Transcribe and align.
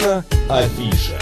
Афиша, 0.00 0.24
афиша. 0.48 1.18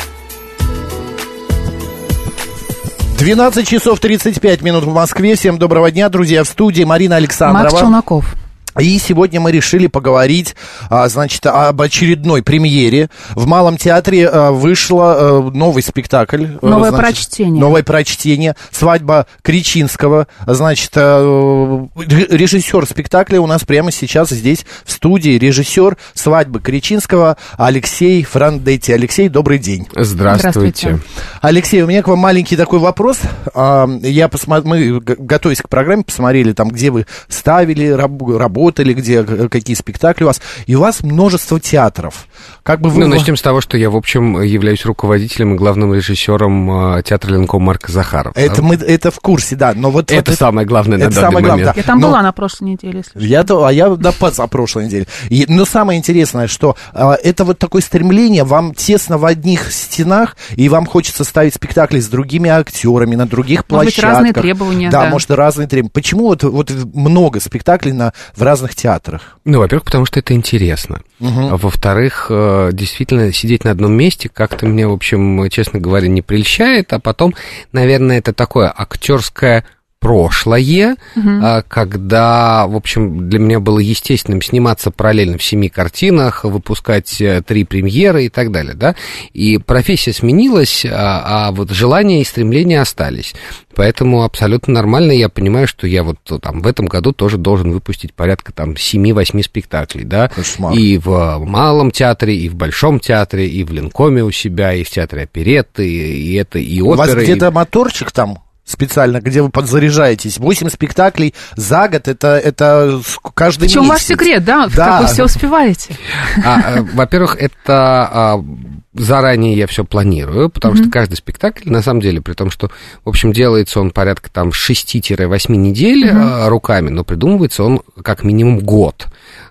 12 3.19 3.67
часов 3.67 3.99
35 3.99 4.63
минут 4.63 4.85
в 4.85 4.93
Москве. 4.93 5.35
Всем 5.35 5.59
доброго 5.59 5.91
дня, 5.91 6.09
друзья. 6.09 6.45
В 6.45 6.49
студии 6.49 6.85
Марина 6.85 7.17
Александрова. 7.17 7.65
Макс 7.65 7.81
Челноков. 7.81 8.38
И 8.79 8.99
сегодня 8.99 9.41
мы 9.41 9.51
решили 9.53 9.87
поговорить, 9.87 10.55
а, 10.89 11.09
значит, 11.09 11.45
об 11.47 11.81
очередной 11.81 12.43
премьере. 12.43 13.11
В 13.35 13.47
Малом 13.47 13.77
театре 13.77 14.29
а, 14.29 14.51
вышло 14.53 15.51
новый 15.53 15.83
спектакль. 15.83 16.47
Новое 16.63 16.91
значит, 16.91 17.07
прочтение. 17.07 17.61
Новое 17.61 17.83
прочтение. 17.83 18.55
Свадьба 18.71 19.27
Кричинского. 19.43 20.27
Значит, 20.47 20.97
режиссер 20.97 22.87
спектакля 22.87 23.41
у 23.41 23.47
нас 23.47 23.65
прямо 23.65 23.91
сейчас 23.91 24.31
здесь 24.31 24.65
в 24.85 24.93
студии. 24.93 25.39
Режиссер 25.39 25.97
свадьбы 26.15 26.61
Кричинского 26.61 27.37
Алексей 27.57 28.23
Франдетти. 28.23 28.93
Алексей, 28.93 29.29
добрый 29.29 29.59
день. 29.59 29.89
Здравствуйте. 29.95 30.51
Здравствуйте. 30.51 31.01
Алексей, 31.41 31.83
у 31.83 31.87
меня 31.87 32.03
к 32.03 32.09
вам 32.09 32.19
маленький 32.19 32.57
такой 32.57 32.79
вопрос. 32.79 33.19
А, 33.55 33.89
Я 34.03 34.29
посмотр... 34.29 34.67
Мы, 34.67 35.01
готовясь 35.01 35.61
к 35.63 35.69
программе, 35.69 36.05
посмотрели 36.05 36.53
там, 36.53 36.69
где 36.69 36.91
вы 36.91 37.07
ставили, 37.29 37.89
раб- 37.89 38.23
работали, 38.69 38.93
где, 38.93 39.25
э, 39.27 39.49
какие 39.49 39.75
спектакли 39.75 40.25
у 40.25 40.27
вас. 40.27 40.41
И 40.67 40.75
у 40.75 40.81
вас 40.81 41.03
множество 41.03 41.59
театров. 41.59 42.27
Как 42.63 42.81
бы 42.81 42.91
вы... 42.91 43.01
Ну, 43.01 43.07
начнем 43.09 43.37
с 43.37 43.43
того, 43.43 43.61
что 43.61 43.77
я, 43.77 43.91
в 43.91 43.97
общем, 43.97 44.41
являюсь 44.43 44.85
руководителем 44.85 45.55
и 45.55 45.57
главным 45.57 45.95
режиссером 45.95 46.97
э, 46.99 47.03
театра 47.03 47.33
Ленком 47.33 47.63
Марка 47.63 47.91
Захарова. 47.93 48.35
да. 48.35 48.41
Это, 48.41 48.63
мы, 48.63 48.75
это 48.75 49.11
в 49.11 49.21
курсе, 49.21 49.57
да. 49.57 49.73
Но 49.75 49.91
вот, 49.91 50.11
Это 50.13 50.31
вот 50.31 50.39
самое 50.39 50.67
главное 50.67 50.99
на 50.99 51.03
это 51.05 51.15
данный 51.15 51.27
самое 51.27 51.45
главное, 51.45 51.65
момент. 51.67 51.77
да. 51.77 51.81
Я 51.81 51.87
там 51.87 52.01
Но- 52.01 52.09
была 52.09 52.23
на 52.23 52.33
прошлой 52.33 52.71
неделе, 52.71 52.99
если 52.99 53.11
что. 53.11 53.21
Я 53.21 53.45
то, 53.45 53.65
а 53.65 53.73
я 53.73 53.89
на 53.89 54.13
за 54.31 54.47
прошлой 54.47 54.87
неделе. 54.87 55.07
И, 55.29 55.47
но 55.49 55.65
самое 55.65 55.99
интересное, 55.99 56.47
что 56.47 56.77
а, 56.93 57.15
это 57.15 57.45
вот 57.45 57.59
такое 57.59 57.83
стремление, 57.83 58.45
вам 58.45 58.75
тесно 58.75 59.19
в 59.19 59.25
одних 59.25 59.73
стенах, 59.73 60.37
и 60.57 60.69
вам 60.69 60.87
хочется 60.87 61.25
ставить 61.25 61.55
спектакли 61.55 62.01
с 62.01 62.09
другими 62.09 62.51
актерами 62.51 63.15
на 63.17 63.27
других 63.27 63.65
Может 63.69 63.95
площадках. 63.95 64.05
разные 64.15 64.33
требования, 64.33 64.91
Да, 64.91 65.05
да. 65.05 65.11
может, 65.11 65.31
разные 65.31 65.67
требования. 65.69 65.91
Почему 65.93 66.25
вот, 66.29 66.43
вот 66.45 66.71
много 66.95 67.41
спектаклей 67.41 67.93
на, 67.93 68.13
в 68.37 68.43
разных 68.43 68.75
театрах? 68.75 69.39
Ну, 69.45 69.59
во-первых, 69.59 69.85
потому 69.85 70.05
что 70.07 70.21
это 70.21 70.35
интересно. 70.35 71.01
А 71.21 71.57
Во-вторых, 71.57 72.28
действительно, 72.73 73.33
сидеть 73.33 73.65
на 73.65 73.71
одном 73.71 73.93
месте 73.93 74.29
как-то 74.29 74.67
мне, 74.67 74.87
в 74.87 74.93
общем, 74.93 75.49
честно 75.51 75.81
говоря, 75.81 76.09
не 76.09 76.23
прельщает. 76.23 76.93
А 76.93 76.99
потом, 76.99 77.35
наверное, 77.73 78.19
это 78.19 78.33
такое 78.33 78.73
актерское 78.75 79.65
прошлое, 80.01 80.97
а, 81.17 81.63
когда, 81.63 82.67
в 82.67 82.77
общем, 82.77 83.29
для 83.29 83.39
меня 83.39 83.61
было 83.61 83.79
естественным 83.79 84.43
сниматься 84.43 84.91
параллельно 84.91 85.39
в 85.39 85.43
семи 85.43 85.69
картинах, 85.69 86.45
выпускать 86.45 87.21
э, 87.21 87.43
три 87.47 87.65
премьеры 87.65 88.27
и 88.27 88.29
так 88.29 88.51
далее, 88.53 88.75
да, 88.75 88.95
и 89.33 89.59
профессия 89.59 90.13
сменилась, 90.13 90.85
а, 90.89 91.49
а 91.49 91.53
вот 91.53 91.71
желания 91.71 92.21
и 92.21 92.25
стремления 92.25 92.81
остались. 92.81 93.35
Поэтому 93.75 94.25
абсолютно 94.25 94.75
нормально, 94.75 95.13
я 95.13 95.29
понимаю, 95.29 95.69
что 95.69 95.87
я 95.87 96.03
вот 96.03 96.19
э, 96.31 96.39
там 96.41 96.63
в 96.63 96.67
этом 96.67 96.87
году 96.87 97.13
тоже 97.13 97.37
должен 97.37 97.71
выпустить 97.73 98.15
порядка 98.15 98.53
там 98.53 98.73
7-8 98.73 99.43
спектаклей, 99.43 100.05
да, 100.05 100.29
Кошмар. 100.29 100.75
и 100.75 100.99
в 100.99 101.39
Малом 101.45 101.91
театре, 101.91 102.37
и 102.37 102.49
в 102.49 102.55
Большом 102.55 103.01
театре, 103.01 103.49
и 103.49 103.65
в 103.65 103.73
Ленкоме 103.73 104.23
у 104.25 104.31
себя, 104.31 104.75
и 104.75 104.85
в 104.85 104.91
театре 104.91 105.23
оперетты, 105.25 105.89
и 105.89 106.35
это, 106.35 106.59
и 106.59 106.81
У 106.81 106.95
вас 106.95 107.09
оперы. 107.09 107.23
и- 107.23 107.25
где-то 107.25 107.51
моторчик 107.51 108.11
там 108.13 108.39
специально, 108.69 109.21
где 109.21 109.43
вы 109.43 109.49
подзаряжаетесь. 109.49 110.39
Восемь 110.39 110.69
спектаклей 110.69 111.35
за 111.57 111.89
год, 111.89 112.07
это, 112.07 112.39
это 112.39 113.01
каждый 113.35 113.69
В 113.69 113.73
чем 113.73 113.89
ваш 113.89 114.01
месяц. 114.01 114.09
секрет, 114.09 114.45
да? 114.45 114.69
Да. 114.69 114.87
Как 114.87 115.01
вы 115.03 115.07
все 115.09 115.25
успеваете? 115.25 115.97
А, 116.45 116.79
э, 116.79 116.83
во-первых, 116.83 117.37
это 117.37 118.09
а, 118.13 118.45
заранее 118.93 119.57
я 119.57 119.67
все 119.67 119.85
планирую, 119.85 120.51
потому 120.51 120.77
что 120.77 120.91
каждый 120.91 121.15
спектакль, 121.15 121.69
на 121.71 121.83
самом 121.83 122.01
деле, 122.01 122.21
при 122.21 122.35
том, 122.35 122.51
что, 122.51 122.71
в 123.05 123.09
общем, 123.09 123.33
делается 123.33 123.81
он 123.81 123.91
порядка 123.91 124.31
там 124.31 124.51
6-8 124.51 125.57
недель 125.57 126.11
а, 126.11 126.49
руками, 126.49 126.91
но 126.91 127.05
придумывается 127.05 127.65
он 127.65 127.81
как 128.03 128.23
минимум 128.23 128.61
год. 128.61 129.07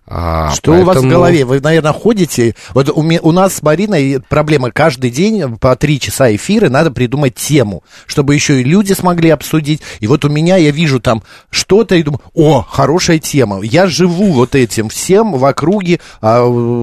А, 0.10 0.52
Что 0.52 0.72
у 0.72 0.84
вас 0.84 0.98
в 0.98 1.02
поэтому- 1.02 1.10
голове? 1.10 1.44
Вы, 1.44 1.60
наверное, 1.60 1.92
ходите... 1.92 2.56
Вот 2.74 2.90
у, 2.90 3.02
у 3.02 3.32
нас 3.34 3.56
с 3.56 3.62
Мариной 3.62 4.22
проблема. 4.30 4.72
Каждый 4.72 5.10
день 5.12 5.58
по 5.58 5.76
три 5.76 6.00
часа 6.00 6.34
эфира 6.34 6.70
надо 6.70 6.92
придумать 6.92 7.36
тему, 7.36 7.84
чтобы 8.06 8.34
еще 8.34 8.62
и 8.62 8.64
люди 8.64 8.94
смогли 8.94 9.30
обсудить. 9.30 9.82
И 10.00 10.08
вот 10.08 10.24
у 10.24 10.30
меня, 10.30 10.56
я 10.56 10.72
вижу 10.72 11.02
там 11.02 11.24
что-то 11.50 11.96
и 11.96 12.04
думаю, 12.04 12.22
о, 12.34 12.62
хорошая 12.62 13.20
тема. 13.20 13.62
Я 13.62 13.88
живу 13.88 14.32
вот 14.32 14.56
этим 14.56 14.88
всем 14.88 15.34
в 15.34 15.44
округе, 15.44 16.00
а, 16.22 16.40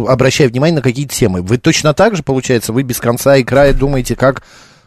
обращая 0.06 0.48
внимание 0.48 0.76
на 0.76 0.82
какие-то 0.82 1.14
темы. 1.14 1.40
Вы 1.40 1.56
точно 1.56 1.94
так 1.94 2.16
же, 2.16 2.22
получается, 2.22 2.72
вы 2.74 2.82
без 2.82 2.98
конца 3.00 3.36
и 3.36 3.42
края 3.44 3.72
думаете, 3.72 4.16
как... 4.16 4.42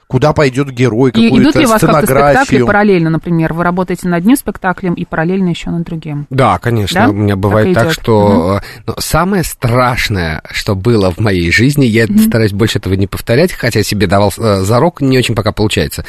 Куда 0.08 0.32
пойдет 0.32 0.70
герой, 0.72 1.10
И 1.10 1.14
какую-то 1.14 1.42
идут 1.42 1.56
ли 1.56 1.66
у 1.66 1.70
вас 1.70 1.82
спектакли 1.82 2.64
параллельно, 2.64 3.10
например? 3.10 3.52
Вы 3.52 3.64
работаете 3.64 4.08
над 4.08 4.20
одним 4.20 4.38
спектаклем 4.38 4.94
и 4.94 5.04
параллельно 5.04 5.50
еще 5.50 5.70
над 5.70 5.84
другим. 5.84 6.28
Да, 6.30 6.58
конечно, 6.60 7.02
Да? 7.02 7.10
у 7.10 7.14
меня 7.14 7.36
бывает 7.36 7.74
Так 7.74 7.84
так, 7.84 7.94
что... 7.94 8.62
Но 8.86 8.96
самое 9.00 9.44
страшное, 9.44 10.42
что 10.50 10.76
было 10.76 11.12
в 11.12 11.20
моей 11.20 11.52
жизни, 11.52 11.84
я 11.84 12.08
стараюсь 12.08 12.54
больше 12.54 12.80
этого 12.80 12.94
не 12.94 13.06
повторять, 13.06 13.52
хотя 13.52 13.84
себе 13.84 14.08
давал 14.08 14.32
э, 14.38 14.62
зарок, 14.62 15.02
не 15.02 15.18
очень 15.18 15.36
пока 15.36 15.52
получается. 15.52 16.06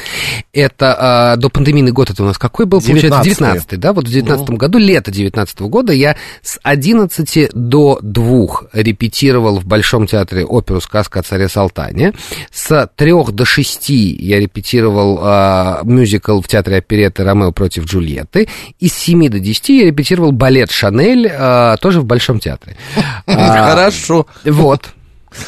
Это 0.53 1.33
э, 1.35 1.41
до 1.41 1.49
пандемийный 1.49 1.91
год, 1.91 2.09
это 2.09 2.23
у 2.23 2.25
нас 2.25 2.37
какой 2.37 2.65
был? 2.65 2.79
Получается, 2.79 3.19
19-й. 3.19 3.35
19 3.35 3.79
да? 3.79 3.91
Вот 3.91 4.07
в 4.07 4.11
19 4.11 4.49
году, 4.51 4.77
лето 4.77 5.11
19 5.11 5.59
года, 5.61 5.91
я 5.91 6.15
с 6.41 6.57
11 6.63 7.49
до 7.53 7.99
2 8.01 8.47
репетировал 8.71 9.59
в 9.59 9.65
Большом 9.65 10.07
театре 10.07 10.45
оперу 10.45 10.79
«Сказка 10.79 11.19
о 11.19 11.23
царе 11.23 11.49
Салтане». 11.49 12.13
С 12.49 12.89
3 12.95 13.13
до 13.31 13.43
6 13.43 13.88
я 13.93 14.39
репетировал 14.39 15.19
э, 15.21 15.79
мюзикл 15.83 16.41
в 16.41 16.47
театре 16.47 16.77
оперетты 16.77 17.23
«Ромео 17.23 17.51
против 17.51 17.85
Джульетты». 17.85 18.47
И 18.79 18.87
с 18.87 18.93
7 18.93 19.29
до 19.29 19.39
10 19.39 19.69
я 19.69 19.85
репетировал 19.85 20.31
балет 20.31 20.71
«Шанель» 20.71 21.27
э, 21.27 21.75
тоже 21.81 22.01
в 22.01 22.05
Большом 22.05 22.39
театре. 22.39 22.75
А, 23.25 23.69
Хорошо. 23.69 24.25
Вот. 24.43 24.89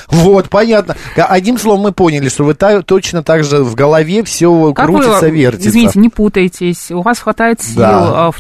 Вот, 0.09 0.49
понятно. 0.49 0.95
Одним 1.15 1.57
словом, 1.57 1.81
мы 1.81 1.91
поняли, 1.91 2.29
что 2.29 2.43
вы 2.43 2.53
та- 2.53 2.81
точно 2.81 3.23
так 3.23 3.43
же 3.43 3.63
в 3.63 3.75
голове 3.75 4.23
все 4.23 4.73
Как 4.73 4.85
крутится, 4.87 5.21
вы, 5.27 5.31
вертится. 5.31 5.69
извините, 5.69 5.99
не 5.99 6.09
путаетесь, 6.09 6.91
у 6.91 7.01
вас 7.01 7.19
хватает 7.19 7.61
сил. 7.61 7.77
Да. 7.77 8.27
а, 8.27 8.31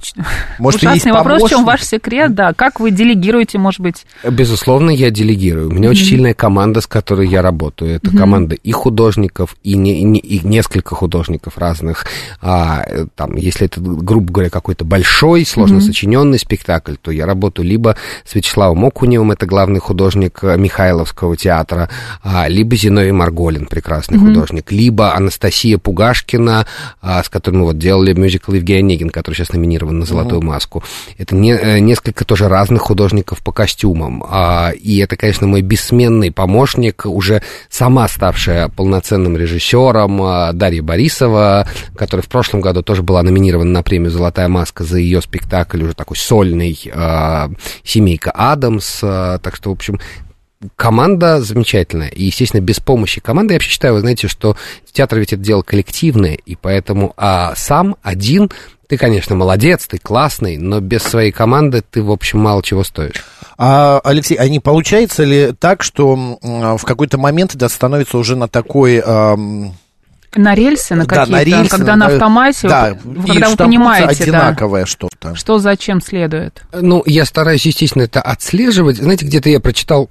Может, 0.59 0.81
Ужасный 0.81 0.95
есть 0.95 1.11
вопрос, 1.11 1.43
в 1.43 1.49
чем 1.49 1.59
помощник? 1.59 1.67
ваш 1.81 1.83
секрет, 1.87 2.35
да? 2.35 2.53
Как 2.53 2.79
вы 2.79 2.91
делегируете, 2.91 3.57
может 3.57 3.79
быть? 3.81 4.05
Безусловно, 4.27 4.89
я 4.91 5.09
делегирую. 5.09 5.69
У 5.69 5.73
меня 5.73 5.89
очень 5.89 6.05
сильная 6.05 6.33
команда, 6.33 6.81
с 6.81 6.87
которой 6.87 7.27
я 7.27 7.41
работаю. 7.41 7.95
Это 7.95 8.15
команда 8.15 8.55
и 8.55 8.71
художников, 8.71 9.55
и, 9.63 9.75
не, 9.75 9.99
и 10.01 10.03
не- 10.03 10.19
и 10.19 10.45
несколько 10.45 10.95
художников 10.95 11.57
разных. 11.57 12.05
А, 12.41 12.83
э, 12.85 13.05
там, 13.15 13.35
если 13.35 13.65
это, 13.65 13.79
грубо 13.81 14.31
говоря, 14.31 14.49
какой-то 14.49 14.85
большой, 14.85 15.45
сложно 15.45 15.81
сочиненный 15.81 16.37
спектакль, 16.39 16.95
то 17.01 17.11
я 17.11 17.25
работаю 17.25 17.65
либо 17.67 17.95
с 18.25 18.35
Вячеславом 18.35 18.85
Окуневым, 18.85 19.31
это 19.31 19.45
главный 19.45 19.79
художник 19.79 20.39
э, 20.43 20.57
Михайловского 21.31 21.37
театра, 21.37 21.89
а, 22.23 22.47
либо 22.47 22.75
Зиновий 22.75 23.11
Марголин, 23.11 23.65
прекрасный 23.65 24.17
художник, 24.17 24.71
либо 24.71 25.13
Анастасия 25.15 25.77
Пугашкина, 25.77 26.65
а, 27.01 27.23
с 27.23 27.29
которой 27.29 27.55
мы 27.55 27.63
вот 27.65 27.77
делали 27.77 28.13
мюзикл 28.13 28.53
Евгений 28.53 28.81
Онегин, 28.93 29.09
который 29.09 29.35
сейчас 29.35 29.51
номинирован 29.53 29.99
на 29.99 30.05
«Золотую 30.05 30.41
маску». 30.41 30.83
Это 31.17 31.35
не- 31.35 31.51
э, 31.53 31.79
несколько 31.79 32.25
тоже 32.25 32.47
разных 32.47 32.81
художников 32.81 33.39
по 33.43 33.51
костюмам. 33.51 34.23
А, 34.27 34.71
И 34.81 34.97
это, 34.97 35.15
конечно, 35.15 35.47
мой 35.47 35.61
бессменный 35.61 36.31
помощник, 36.31 37.05
уже 37.05 37.41
сама 37.69 38.07
ставшая 38.07 38.67
полноценным 38.69 39.37
режиссером 39.37 40.57
Дарья 40.57 40.81
Борисова, 40.81 41.67
которая 41.95 42.23
в 42.23 42.29
прошлом 42.29 42.61
году 42.61 42.81
тоже 42.81 43.03
была 43.03 43.21
номинирована 43.23 43.71
на 43.71 43.83
премию 43.83 44.11
«Золотая 44.11 44.47
маска» 44.47 44.83
за 44.83 44.97
ее 44.97 45.21
спектакль, 45.21 45.83
уже 45.83 45.93
такой 45.93 46.17
сольный 46.17 46.77
«Семейка 47.83 48.31
Адамс». 48.31 48.99
Так 48.99 49.55
что, 49.55 49.69
в 49.69 49.73
общем, 49.73 49.99
команда 50.75 51.41
замечательная. 51.41 52.09
И, 52.09 52.25
естественно, 52.25 52.61
без 52.61 52.79
помощи 52.79 53.21
команды, 53.21 53.53
я 53.53 53.55
вообще 53.55 53.69
считаю, 53.69 53.95
вы 53.95 54.01
знаете, 54.01 54.27
что 54.27 54.55
театр 54.91 55.19
ведь 55.19 55.33
это 55.33 55.41
дело 55.41 55.61
коллективное, 55.61 56.33
и 56.33 56.55
поэтому 56.55 57.13
а 57.17 57.53
сам 57.55 57.95
один 58.01 58.51
ты, 58.87 58.97
конечно, 58.97 59.35
молодец, 59.35 59.87
ты 59.87 59.97
классный, 59.99 60.57
но 60.57 60.81
без 60.81 61.01
своей 61.03 61.31
команды 61.31 61.81
ты, 61.81 62.03
в 62.03 62.11
общем, 62.11 62.39
мало 62.39 62.61
чего 62.61 62.83
стоишь. 62.83 63.23
А, 63.57 64.01
Алексей, 64.03 64.35
а 64.35 64.49
не 64.49 64.59
получается 64.59 65.23
ли 65.23 65.53
так, 65.57 65.81
что 65.81 66.37
м, 66.43 66.77
в 66.77 66.83
какой-то 66.83 67.17
момент 67.17 67.55
это 67.55 67.69
становится 67.69 68.17
уже 68.17 68.35
на 68.35 68.49
такой... 68.49 69.01
ам, 69.05 69.73
На 70.35 70.55
рельсы, 70.55 70.93
на 70.95 71.05
да, 71.05 71.25
какие-то, 71.25 71.31
на 71.31 71.43
рельсы, 71.45 71.69
когда 71.69 71.95
на 71.95 72.07
да, 72.07 72.13
автомате, 72.15 72.67
да, 72.67 72.97
вот, 73.01 73.29
и 73.29 73.31
когда 73.31 73.49
вы 73.51 73.55
понимаете, 73.55 74.07
да, 74.07 74.23
одинаковое 74.23 74.85
что-то. 74.85 75.35
что 75.35 75.57
зачем 75.59 76.01
следует. 76.01 76.61
Ну, 76.73 77.01
я 77.05 77.23
стараюсь, 77.23 77.65
естественно, 77.65 78.03
это 78.03 78.21
отслеживать. 78.21 78.97
Знаете, 78.97 79.25
где-то 79.25 79.47
я 79.49 79.61
прочитал, 79.61 80.09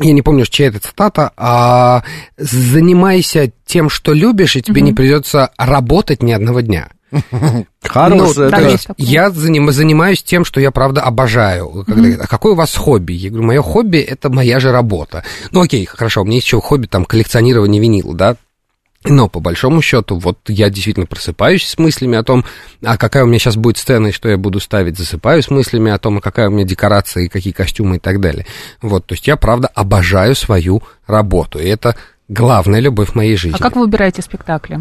я 0.00 0.12
не 0.12 0.22
помню, 0.22 0.44
чья 0.46 0.66
это 0.68 0.80
цитата, 0.80 1.32
а 1.36 2.02
занимайся 2.36 3.52
тем, 3.66 3.88
что 3.90 4.12
любишь, 4.12 4.56
и 4.56 4.62
тебе 4.62 4.80
не 4.80 4.92
придется 4.92 5.50
работать 5.56 6.22
ни 6.22 6.32
одного 6.32 6.60
дня. 6.60 6.88
Хорошая, 7.82 8.46
Ну, 8.46 8.50
да, 8.50 8.58
есть. 8.60 8.88
Я 8.96 9.28
заним- 9.28 9.70
занимаюсь 9.70 10.22
тем, 10.22 10.44
что 10.44 10.60
я 10.60 10.72
правда 10.72 11.02
обожаю. 11.02 11.84
Когда 11.86 12.00
говорят, 12.00 12.20
а 12.22 12.26
какое 12.26 12.52
у 12.54 12.56
вас 12.56 12.74
хобби? 12.74 13.12
Я 13.12 13.30
говорю, 13.30 13.46
мое 13.46 13.62
хобби 13.62 13.98
это 13.98 14.30
моя 14.30 14.58
же 14.58 14.72
работа. 14.72 15.22
Ну 15.52 15.62
окей, 15.62 15.84
хорошо, 15.84 16.22
у 16.22 16.24
меня 16.24 16.36
есть 16.36 16.46
еще 16.46 16.60
хобби 16.60 16.86
там 16.86 17.04
коллекционирование 17.04 17.80
винила, 17.80 18.14
да. 18.14 18.36
Но 19.06 19.28
по 19.28 19.38
большому 19.38 19.82
счету, 19.82 20.18
вот 20.18 20.38
я 20.48 20.70
действительно 20.70 21.04
просыпаюсь 21.04 21.66
с 21.66 21.78
мыслями 21.78 22.16
о 22.16 22.22
том, 22.22 22.44
а 22.82 22.96
какая 22.96 23.24
у 23.24 23.26
меня 23.26 23.38
сейчас 23.38 23.56
будет 23.56 23.76
сцена 23.76 24.08
и 24.08 24.12
что 24.12 24.30
я 24.30 24.38
буду 24.38 24.60
ставить, 24.60 24.96
засыпаюсь 24.96 25.44
с 25.44 25.50
мыслями 25.50 25.92
о 25.92 25.98
том, 25.98 26.18
а 26.18 26.20
какая 26.22 26.48
у 26.48 26.50
меня 26.50 26.64
декорация 26.64 27.24
и 27.24 27.28
какие 27.28 27.52
костюмы 27.52 27.96
и 27.96 27.98
так 27.98 28.20
далее. 28.20 28.46
Вот, 28.80 29.04
то 29.04 29.12
есть 29.12 29.26
я 29.26 29.36
правда 29.36 29.68
обожаю 29.68 30.34
свою 30.34 30.82
работу, 31.06 31.58
и 31.58 31.66
это 31.66 31.96
главная 32.28 32.80
любовь 32.80 33.10
в 33.10 33.14
моей 33.14 33.36
жизни. 33.36 33.58
А 33.58 33.62
как 33.62 33.76
вы 33.76 33.82
выбираете 33.82 34.22
спектакли? 34.22 34.80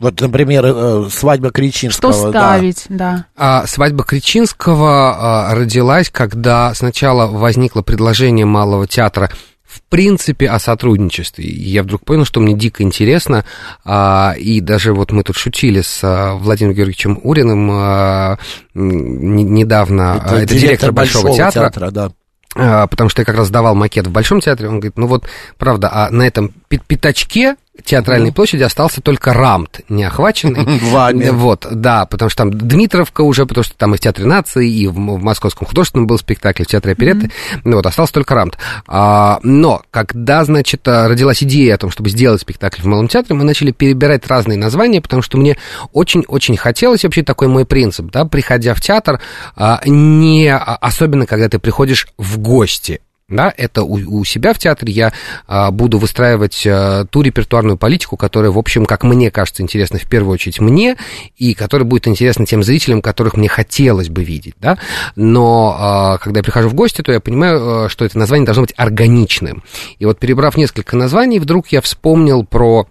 Вот, 0.00 0.20
например, 0.20 0.64
э, 0.66 1.08
свадьба 1.10 1.52
Кричинского. 1.52 2.12
Что 2.12 2.32
да. 2.32 2.40
ставить, 2.40 2.86
да. 2.88 3.26
А, 3.36 3.64
свадьба 3.68 4.02
Кричинского 4.02 5.50
а, 5.50 5.54
родилась, 5.54 6.10
когда 6.10 6.74
сначала 6.74 7.28
возникло 7.28 7.82
предложение 7.82 8.44
Малого 8.44 8.88
театра 8.88 9.30
в 9.72 9.80
принципе 9.88 10.48
о 10.48 10.58
сотрудничестве. 10.58 11.44
И 11.44 11.70
я 11.70 11.82
вдруг 11.82 12.04
понял, 12.04 12.24
что 12.26 12.40
мне 12.40 12.54
дико 12.54 12.82
интересно, 12.82 13.44
а, 13.84 14.34
и 14.38 14.60
даже 14.60 14.92
вот 14.92 15.12
мы 15.12 15.22
тут 15.22 15.36
шутили 15.36 15.80
с 15.80 16.00
а, 16.02 16.34
Владимиром 16.34 16.76
Георгиевичем 16.76 17.20
Уриным 17.22 17.70
а, 17.72 18.38
недавно, 18.74 20.22
Это, 20.24 20.36
это 20.36 20.54
директор 20.54 20.92
Большого, 20.92 21.34
театра, 21.34 21.90
да. 21.90 22.12
а, 22.54 22.86
потому 22.86 23.08
что 23.08 23.22
я 23.22 23.26
как 23.26 23.36
раз 23.36 23.48
давал 23.48 23.74
макет 23.74 24.06
в 24.06 24.10
Большом 24.10 24.40
театре, 24.40 24.68
он 24.68 24.80
говорит, 24.80 24.98
ну 24.98 25.06
вот, 25.06 25.24
правда, 25.56 25.88
а 25.90 26.10
на 26.10 26.26
этом 26.26 26.52
пятачке 26.68 27.56
театральной 27.84 28.32
площади 28.32 28.62
остался 28.62 29.00
только 29.00 29.32
рамт 29.32 29.80
не 29.88 30.04
охваченный. 30.04 30.78
Вами. 30.90 31.30
Вот, 31.30 31.66
да, 31.70 32.04
потому 32.06 32.28
что 32.28 32.44
там 32.44 32.52
Дмитровка 32.52 33.22
уже, 33.22 33.46
потому 33.46 33.64
что 33.64 33.74
там 33.76 33.94
и 33.94 33.96
в 33.96 34.00
Театре 34.00 34.26
нации, 34.26 34.70
и 34.70 34.86
в, 34.86 34.92
в 34.92 35.22
Московском 35.22 35.66
художественном 35.66 36.06
был 36.06 36.18
спектакль, 36.18 36.64
в 36.64 36.66
Театре 36.66 36.92
оперетты, 36.92 37.30
ну 37.64 37.76
вот, 37.76 37.86
остался 37.86 38.12
только 38.12 38.34
рамт. 38.34 38.58
А, 38.86 39.40
но, 39.42 39.82
когда, 39.90 40.44
значит, 40.44 40.86
а, 40.86 41.08
родилась 41.08 41.42
идея 41.42 41.74
о 41.74 41.78
том, 41.78 41.90
чтобы 41.90 42.10
сделать 42.10 42.42
спектакль 42.42 42.82
в 42.82 42.84
Малом 42.84 43.08
театре, 43.08 43.34
мы 43.34 43.44
начали 43.44 43.72
перебирать 43.72 44.26
разные 44.26 44.58
названия, 44.58 45.00
потому 45.00 45.22
что 45.22 45.38
мне 45.38 45.56
очень-очень 45.92 46.56
хотелось, 46.56 47.04
вообще 47.04 47.22
такой 47.22 47.48
мой 47.48 47.64
принцип, 47.64 48.10
да, 48.10 48.24
приходя 48.26 48.74
в 48.74 48.80
театр, 48.80 49.20
а, 49.56 49.80
не, 49.86 50.48
а, 50.48 50.76
особенно 50.76 51.26
когда 51.26 51.48
ты 51.48 51.58
приходишь 51.58 52.08
в 52.18 52.38
гости, 52.38 53.00
да, 53.36 53.52
это 53.56 53.82
у, 53.82 53.94
у 53.94 54.24
себя 54.24 54.52
в 54.52 54.58
театре 54.58 54.92
я 54.92 55.12
а, 55.46 55.70
буду 55.70 55.98
выстраивать 55.98 56.66
а, 56.66 57.04
ту 57.06 57.22
репертуарную 57.22 57.76
политику, 57.76 58.16
которая, 58.16 58.50
в 58.50 58.58
общем, 58.58 58.86
как 58.86 59.04
мне 59.04 59.30
кажется, 59.30 59.62
интересна 59.62 59.98
в 59.98 60.06
первую 60.06 60.34
очередь 60.34 60.60
мне, 60.60 60.96
и 61.36 61.54
которая 61.54 61.86
будет 61.86 62.08
интересна 62.08 62.46
тем 62.46 62.62
зрителям, 62.62 63.02
которых 63.02 63.36
мне 63.36 63.48
хотелось 63.48 64.08
бы 64.08 64.24
видеть, 64.24 64.54
да. 64.60 64.78
Но 65.16 65.76
а, 65.78 66.18
когда 66.18 66.40
я 66.40 66.44
прихожу 66.44 66.68
в 66.68 66.74
гости, 66.74 67.02
то 67.02 67.12
я 67.12 67.20
понимаю, 67.20 67.84
а, 67.84 67.88
что 67.88 68.04
это 68.04 68.18
название 68.18 68.46
должно 68.46 68.62
быть 68.62 68.74
органичным. 68.76 69.62
И 69.98 70.04
вот 70.04 70.18
перебрав 70.18 70.56
несколько 70.56 70.96
названий, 70.96 71.38
вдруг 71.38 71.68
я 71.68 71.80
вспомнил 71.80 72.44
про 72.44 72.86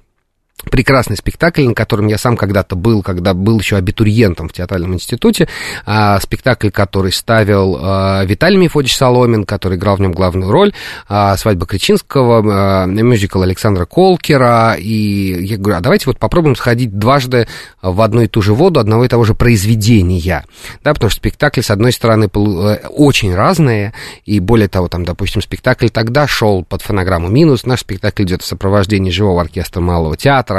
прекрасный 0.70 1.18
спектакль, 1.18 1.64
на 1.64 1.74
котором 1.74 2.08
я 2.08 2.18
сам 2.18 2.38
когда-то 2.38 2.76
был, 2.76 3.02
когда 3.02 3.34
был 3.34 3.60
еще 3.60 3.78
абитуриентом 3.78 4.50
в 4.50 4.54
театральном 4.54 4.94
институте. 4.94 5.48
А, 5.86 6.20
спектакль, 6.20 6.70
который 6.70 7.12
ставил 7.12 7.78
а, 7.80 8.24
Виталий 8.26 8.58
Мефодич 8.58 8.96
Соломин, 8.96 9.46
который 9.46 9.78
играл 9.78 9.98
в 9.98 10.02
нем 10.02 10.12
главную 10.12 10.52
роль. 10.52 10.74
А, 11.08 11.36
«Свадьба 11.38 11.66
Кричинского», 11.66 12.44
а, 12.44 12.86
мюзикл 12.86 13.42
Александра 13.42 13.86
Колкера. 13.86 14.76
И 14.78 15.46
я 15.46 15.58
говорю, 15.58 15.78
а 15.78 15.82
давайте 15.82 16.06
вот 16.08 16.20
попробуем 16.20 16.56
сходить 16.56 16.98
дважды 16.98 17.48
в 17.82 18.02
одну 18.02 18.22
и 18.22 18.28
ту 18.28 18.42
же 18.42 18.54
воду 18.54 18.80
одного 18.80 19.06
и 19.06 19.08
того 19.08 19.24
же 19.24 19.34
произведения. 19.34 20.46
Да, 20.84 20.94
потому 20.94 21.10
что 21.10 21.18
спектакли, 21.18 21.62
с 21.62 21.72
одной 21.72 21.92
стороны, 21.92 22.26
э, 22.26 22.88
очень 22.90 23.34
разные, 23.34 23.94
и 24.26 24.40
более 24.40 24.68
того, 24.68 24.88
там, 24.88 25.06
допустим, 25.06 25.42
спектакль 25.42 25.90
тогда 25.90 26.28
шел 26.28 26.64
под 26.64 26.82
фонограмму 26.82 27.28
«Минус», 27.28 27.66
наш 27.66 27.82
спектакль 27.82 28.24
идет 28.24 28.42
в 28.42 28.46
сопровождении 28.46 29.12
живого 29.12 29.42
оркестра 29.42 29.82
Малого 29.82 30.18
театра. 30.18 30.51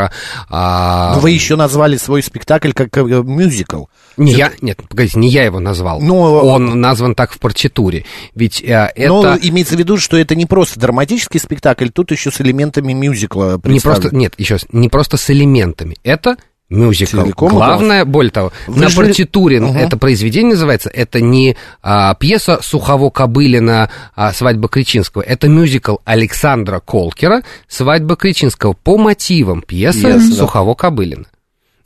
А, 0.49 1.15
Но 1.15 1.21
вы 1.21 1.31
еще 1.31 1.57
назвали 1.57 1.97
свой 1.97 2.23
спектакль 2.23 2.73
как 2.73 2.97
э, 2.97 3.03
мюзикл. 3.03 3.85
Не 4.17 4.33
я, 4.33 4.53
нет, 4.61 4.81
погодите, 4.89 5.19
не 5.19 5.29
я 5.29 5.45
его 5.45 5.61
назвал. 5.61 6.01
Ну, 6.01 6.17
Он 6.17 6.81
назван 6.81 7.15
так 7.15 7.33
в 7.33 7.39
партитуре. 7.39 8.05
Ведь 8.35 8.63
э, 8.63 8.91
это... 8.95 9.09
Но 9.09 9.37
имеется 9.41 9.77
в 9.77 9.79
виду, 9.79 9.99
что 9.99 10.17
это 10.17 10.35
не 10.35 10.47
просто 10.47 10.79
драматический 10.79 11.41
спектакль, 11.41 11.89
тут 11.89 12.11
еще 12.11 12.31
с 12.31 12.41
элементами 12.41 12.93
мюзикла 12.93 13.61
Не 13.65 13.81
просто, 13.81 14.15
нет, 14.15 14.35
еще 14.39 14.55
раз, 14.55 14.67
не 14.73 14.89
просто 14.89 15.17
с 15.17 15.31
элементами. 15.31 15.97
Это 16.03 16.37
мюзикл. 16.73 17.23
Целиком 17.23 17.51
Главное, 17.51 18.05
более 18.05 18.31
того, 18.31 18.53
Вы 18.67 18.81
на 18.81 18.91
партитуре 18.91 19.61
Ага. 19.61 19.79
это 19.79 19.97
произведение 19.97 20.53
называется, 20.53 20.89
это 20.89 21.21
не 21.21 21.57
а, 21.83 22.15
пьеса 22.15 22.61
Сухово-Кобылина 22.63 23.91
а, 24.17 24.33
«Свадьба 24.33 24.69
Кричинского», 24.69 25.23
это 25.23 25.49
мюзикл 25.49 25.97
Александра 26.05 26.81
Колкера 26.81 27.43
«Свадьба 27.69 28.17
Кричинского» 28.17 28.73
по 28.73 28.97
мотивам 28.97 29.63
пьесы 29.63 30.03
Пьесы, 30.03 30.37
да. 30.37 30.45
Сухово-Кобылина. 30.45 31.27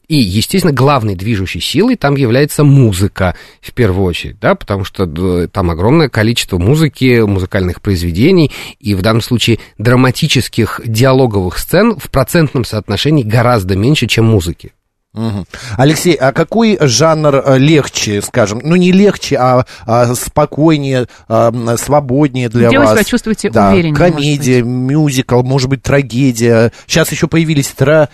И, 0.09 0.17
естественно, 0.17 0.73
главной 0.73 1.17
движущей 1.17 1.59
силой 1.59 1.97
там 1.97 2.15
является 2.15 2.63
музыка, 2.63 3.35
в 3.61 3.73
первую 3.73 4.07
очередь, 4.07 4.39
да, 4.39 4.55
потому 4.55 4.85
что 4.85 5.05
э, 5.05 5.49
там 5.49 5.71
огромное 5.71 6.09
количество 6.09 6.59
музыки, 6.59 7.23
музыкальных 7.23 7.83
произведений, 7.83 8.53
и 8.79 8.95
в 8.95 9.03
данном 9.03 9.21
случае 9.21 9.59
драматических 9.79 10.81
диалоговых 10.85 11.59
сцен 11.59 11.97
в 11.99 12.09
процентном 12.11 12.65
соотношении 12.65 13.25
гораздо 13.25 13.75
меньше, 13.77 14.07
чем 14.07 14.27
музыки. 14.27 14.73
Алексей, 15.77 16.15
а 16.15 16.33
какой 16.33 16.79
жанр 16.81 17.43
э, 17.45 17.59
легче, 17.59 18.21
скажем, 18.23 18.61
ну 18.63 18.77
не 18.77 18.93
легче, 18.93 19.37
а, 19.37 19.65
а 19.87 20.15
спокойнее, 20.15 21.07
а, 21.29 21.53
свободнее 21.79 22.49
для 22.49 22.69
Где 22.69 22.79
вы 22.79 22.85
вас? 22.85 22.95
себя 22.95 23.05
чувствуете 23.05 23.51
да, 23.51 23.71
увереннее, 23.71 23.93
может 23.99 24.15
Комедия, 24.15 24.63
мюзикл, 24.63 25.43
может 25.43 25.69
быть, 25.69 25.83
трагедия. 25.83 26.73
Сейчас 26.87 27.11
еще 27.13 27.27
появились 27.29 27.69
тра, 27.69 28.09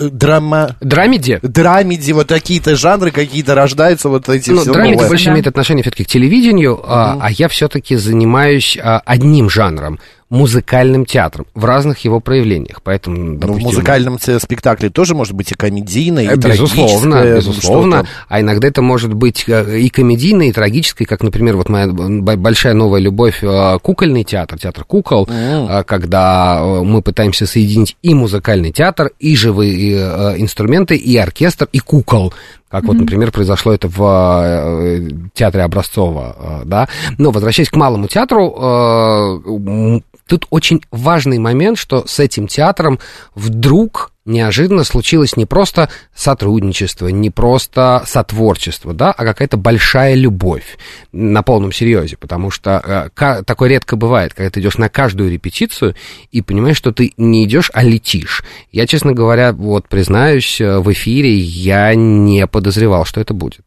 драма... 0.00 0.76
Драмеди? 0.80 1.40
Драмеди, 1.42 2.12
вот 2.12 2.28
такие-то 2.28 2.76
жанры 2.76 3.10
какие-то 3.10 3.54
рождаются, 3.54 4.08
вот 4.08 4.28
эти 4.28 4.50
Ну, 4.50 4.60
все 4.60 4.72
драмеди 4.72 4.94
новое. 4.94 5.08
больше 5.08 5.26
Да. 5.26 5.30
имеет 5.32 5.46
отношение 5.46 5.82
все-таки 5.82 6.04
к 6.04 6.06
телевидению, 6.06 6.80
а, 6.84 7.18
а 7.20 7.30
я 7.30 7.48
все-таки 7.48 7.96
занимаюсь 7.96 8.78
а, 8.80 9.02
одним 9.04 9.50
жанром 9.50 9.98
музыкальным 10.32 11.04
театром 11.04 11.46
в 11.54 11.64
разных 11.66 11.98
его 12.06 12.18
проявлениях. 12.18 12.80
Поэтому, 12.82 13.16
Ну, 13.16 13.34
в 13.36 13.38
допустим, 13.38 13.64
музыкальном 13.66 14.18
ц- 14.18 14.40
спектакле 14.40 14.88
тоже 14.88 15.14
может 15.14 15.34
быть 15.34 15.52
и 15.52 15.54
комедийное, 15.54 16.24
и 16.24 16.28
Э, 16.28 16.36
Безусловно, 16.36 17.18
трагическое, 17.20 17.36
безусловно. 17.36 18.06
А 18.28 18.40
иногда 18.40 18.66
это 18.68 18.80
может 18.80 19.12
быть 19.12 19.44
э, 19.46 19.78
и 19.78 19.90
комедийное, 19.90 20.46
и 20.46 20.52
трагическое, 20.52 21.06
как, 21.06 21.22
например, 21.22 21.58
вот 21.58 21.68
моя 21.68 21.86
большая 21.86 22.72
новая 22.72 23.00
любовь 23.00 23.40
э, 23.42 23.78
кукольный 23.82 24.24
театр, 24.24 24.58
театр 24.58 24.84
кукол, 24.86 25.28
э, 25.30 25.84
когда 25.86 26.64
мы 26.64 27.02
пытаемся 27.02 27.46
соединить 27.46 27.98
и 28.00 28.14
музыкальный 28.14 28.72
театр, 28.72 29.10
и 29.18 29.36
живые 29.36 30.40
инструменты, 30.40 30.96
и 30.96 31.14
оркестр, 31.18 31.68
и 31.72 31.78
кукол. 31.78 32.32
Как 32.72 32.84
вот, 32.84 32.96
например, 32.96 33.30
произошло 33.30 33.74
это 33.74 33.86
в 33.86 34.00
э, 34.02 35.10
театре 35.34 35.62
Образцова, 35.62 36.36
э, 36.38 36.64
да. 36.64 36.88
Но 37.18 37.30
возвращаясь 37.30 37.68
к 37.68 37.76
малому 37.76 38.06
театру, 38.06 38.48
э, 38.48 40.00
тут 40.26 40.46
очень 40.48 40.80
важный 40.90 41.38
момент, 41.38 41.76
что 41.76 42.06
с 42.06 42.18
этим 42.18 42.46
театром 42.46 42.98
вдруг 43.34 44.11
неожиданно 44.24 44.84
случилось 44.84 45.36
не 45.36 45.46
просто 45.46 45.88
сотрудничество, 46.14 47.08
не 47.08 47.30
просто 47.30 48.02
сотворчество, 48.06 48.92
да, 48.92 49.12
а 49.12 49.24
какая-то 49.24 49.56
большая 49.56 50.14
любовь 50.14 50.78
на 51.12 51.42
полном 51.42 51.72
серьезе, 51.72 52.16
потому 52.16 52.50
что 52.50 53.10
э, 53.16 53.42
такое 53.44 53.68
редко 53.68 53.96
бывает, 53.96 54.34
когда 54.34 54.50
ты 54.50 54.60
идешь 54.60 54.78
на 54.78 54.88
каждую 54.88 55.30
репетицию 55.30 55.94
и 56.30 56.42
понимаешь, 56.42 56.76
что 56.76 56.92
ты 56.92 57.12
не 57.16 57.44
идешь, 57.44 57.70
а 57.74 57.82
летишь. 57.82 58.44
Я, 58.70 58.86
честно 58.86 59.12
говоря, 59.12 59.52
вот 59.52 59.88
признаюсь, 59.88 60.60
э, 60.60 60.78
в 60.78 60.92
эфире 60.92 61.34
я 61.34 61.94
не 61.94 62.46
подозревал, 62.46 63.04
что 63.04 63.20
это 63.20 63.34
будет. 63.34 63.62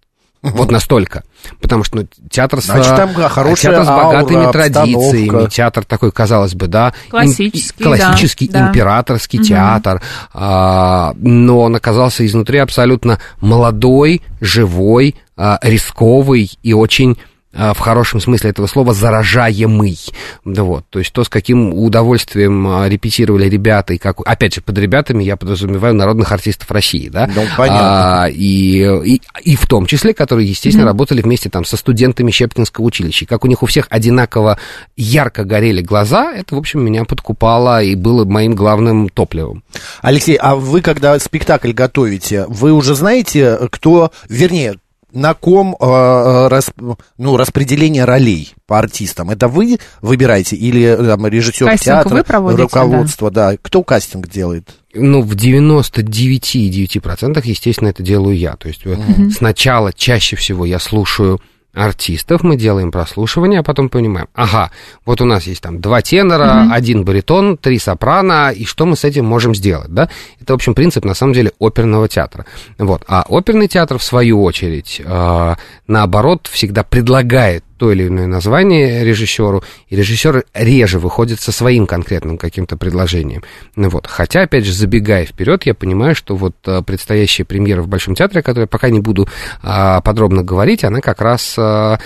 Вот 0.54 0.72
настолько. 0.72 1.24
Потому 1.62 1.84
что 1.84 1.98
ну, 1.98 2.08
театр 2.30 2.62
с, 2.62 2.66
Значит, 2.66 2.96
там, 2.96 3.14
да, 3.16 3.26
э, 3.26 3.30
хорошая 3.30 3.74
театр 3.74 3.86
с 3.86 3.88
богатыми 3.88 4.40
аура, 4.46 4.52
традициями, 4.52 5.26
обстановка. 5.26 5.52
театр 5.52 5.86
такой, 5.86 6.12
казалось 6.12 6.56
бы, 6.56 6.68
да, 6.68 6.94
им- 7.06 7.12
Классический, 7.12 7.84
классический 7.84 8.48
да, 8.48 8.60
да. 8.62 8.68
императорский 8.70 9.40
Мгм. 9.40 9.48
театр, 9.48 10.02
а, 10.34 11.14
но 11.18 11.62
он 11.62 11.76
оказался 11.76 12.26
изнутри 12.26 12.60
абсолютно 12.60 13.20
молодой, 13.42 14.22
живой, 14.42 15.16
а, 15.38 15.60
рисковый 15.62 16.52
и 16.64 16.74
очень 16.74 17.18
в 17.56 17.80
хорошем 17.80 18.20
смысле 18.20 18.50
этого 18.50 18.68
слова 18.68 18.94
заражаемый. 18.94 19.98
Вот, 20.44 20.86
то 20.90 21.00
есть 21.00 21.14
то, 21.14 21.24
с 21.24 21.30
каким 21.30 21.74
удовольствием 21.74 22.68
а, 22.68 22.90
репетировали 22.90 23.48
ребята, 23.50 23.94
и 23.94 23.98
как, 23.98 24.20
опять 24.26 24.56
же, 24.56 24.62
под 24.62 24.78
ребятами 24.78 25.24
я 25.24 25.38
подразумеваю 25.38 25.94
народных 25.94 26.32
артистов 26.32 26.70
России, 26.72 27.10
да? 27.10 27.28
Ну, 27.34 27.44
понятно. 27.58 28.24
А, 28.24 28.30
и, 28.30 28.84
и, 29.06 29.22
и 29.44 29.56
в 29.56 29.66
том 29.68 29.86
числе, 29.86 30.14
которые, 30.14 30.50
естественно, 30.50 30.84
mm-hmm. 30.84 30.88
работали 30.88 31.22
вместе 31.22 31.50
там 31.50 31.66
со 31.66 31.78
студентами 31.78 32.32
Щепкинского 32.32 32.86
училища. 32.86 33.26
И 33.26 33.28
как 33.28 33.46
у 33.46 33.48
них 33.48 33.64
у 33.64 33.66
всех 33.66 33.88
одинаково 33.90 34.58
ярко 34.98 35.44
горели 35.44 35.82
глаза, 35.82 36.34
это, 36.34 36.56
в 36.56 36.58
общем, 36.58 36.84
меня 36.84 37.06
подкупало 37.06 37.82
и 37.82 37.96
было 37.96 38.26
моим 38.26 38.56
главным 38.56 39.10
топливом. 39.10 39.64
Алексей, 40.02 40.36
а 40.36 40.56
вы, 40.56 40.82
когда 40.82 41.18
спектакль 41.20 41.72
готовите, 41.72 42.46
вы 42.48 42.74
уже 42.74 42.96
знаете, 42.96 43.58
кто, 43.72 44.12
вернее, 44.30 44.76
на 45.16 45.34
ком 45.34 45.76
э, 45.80 46.48
рас, 46.48 46.72
ну, 47.18 47.38
распределение 47.38 48.06
ролей 48.06 48.54
по 48.68 48.78
артистам? 48.78 49.32
Это 49.32 49.48
вы 49.48 49.80
выбираете 50.02 50.56
или 50.56 50.96
там, 50.96 51.26
режиссер 51.26 51.66
Кастинг 51.66 51.86
театра, 51.86 52.14
вы 52.14 52.24
проводите, 52.24 52.62
руководство, 52.64 53.32
да. 53.32 53.52
да? 53.52 53.58
Кто 53.62 53.84
кастинг 53.84 54.28
делает? 54.30 54.76
Ну, 54.94 55.22
в 55.22 55.36
99,9% 55.36 57.42
естественно, 57.44 57.90
это 57.90 58.04
делаю 58.04 58.38
я. 58.38 58.56
То 58.56 58.68
есть 58.68 58.86
mm-hmm. 58.86 59.32
сначала, 59.32 59.92
чаще 59.92 60.36
всего 60.36 60.66
я 60.66 60.78
слушаю 60.80 61.42
артистов, 61.76 62.44
мы 62.44 62.56
делаем 62.56 62.92
прослушивание, 62.92 63.60
а 63.60 63.64
потом 63.64 63.90
понимаем, 63.90 64.28
ага, 64.34 64.72
вот 65.06 65.22
у 65.22 65.26
нас 65.26 65.46
есть 65.46 65.62
там 65.62 65.82
два 65.82 66.02
тенора, 66.02 66.44
mm-hmm. 66.44 66.74
один 66.74 67.04
баритон, 67.04 67.58
три 67.58 67.78
сопрано, 67.80 68.52
и 68.52 68.66
что 68.66 68.86
мы 68.86 68.96
с 68.96 69.04
этим 69.04 69.26
можем 69.26 69.54
сделать, 69.54 69.90
да? 69.90 70.10
Это, 70.40 70.54
в 70.54 70.56
общем, 70.56 70.74
принцип, 70.74 71.06
на 71.06 71.14
самом 71.14 71.34
деле, 71.34 71.52
оперного 71.60 72.08
театра. 72.08 72.46
Вот. 72.78 73.04
А 73.08 73.26
оперный 73.28 73.68
театр, 73.68 73.98
в 73.98 74.04
свою 74.04 74.44
очередь, 74.44 75.02
э, 75.04 75.56
наоборот, 75.88 76.48
всегда 76.52 76.84
предлагает 76.84 77.64
то 77.78 77.92
или 77.92 78.08
иное 78.08 78.28
название 78.28 79.04
режиссеру, 79.04 79.64
и 79.90 79.96
режиссер 79.96 80.46
реже 80.54 81.00
выходит 81.00 81.42
со 81.42 81.52
своим 81.52 81.88
конкретным 81.88 82.38
каким-то 82.38 82.78
предложением. 82.78 83.44
Ну 83.76 83.90
вот. 83.90 84.08
Хотя, 84.08 84.44
опять 84.44 84.66
же, 84.66 84.74
забегая 84.74 85.26
вперед, 85.26 85.66
я 85.66 85.74
понимаю, 85.74 86.16
что 86.16 86.36
вот 86.36 86.56
а, 86.66 86.82
предстоящая 86.82 87.44
премьера 87.44 87.82
в 87.82 87.88
Большом 87.88 88.16
театре, 88.16 88.40
о 88.40 88.44
которой 88.44 88.64
я 88.64 88.68
пока 88.68 88.90
не 88.90 89.00
буду 89.00 89.28
а, 89.62 90.02
подробно 90.02 90.44
говорить, 90.44 90.84
она 90.84 91.02
как 91.02 91.22
раз 91.22 91.56
а, 91.58 92.00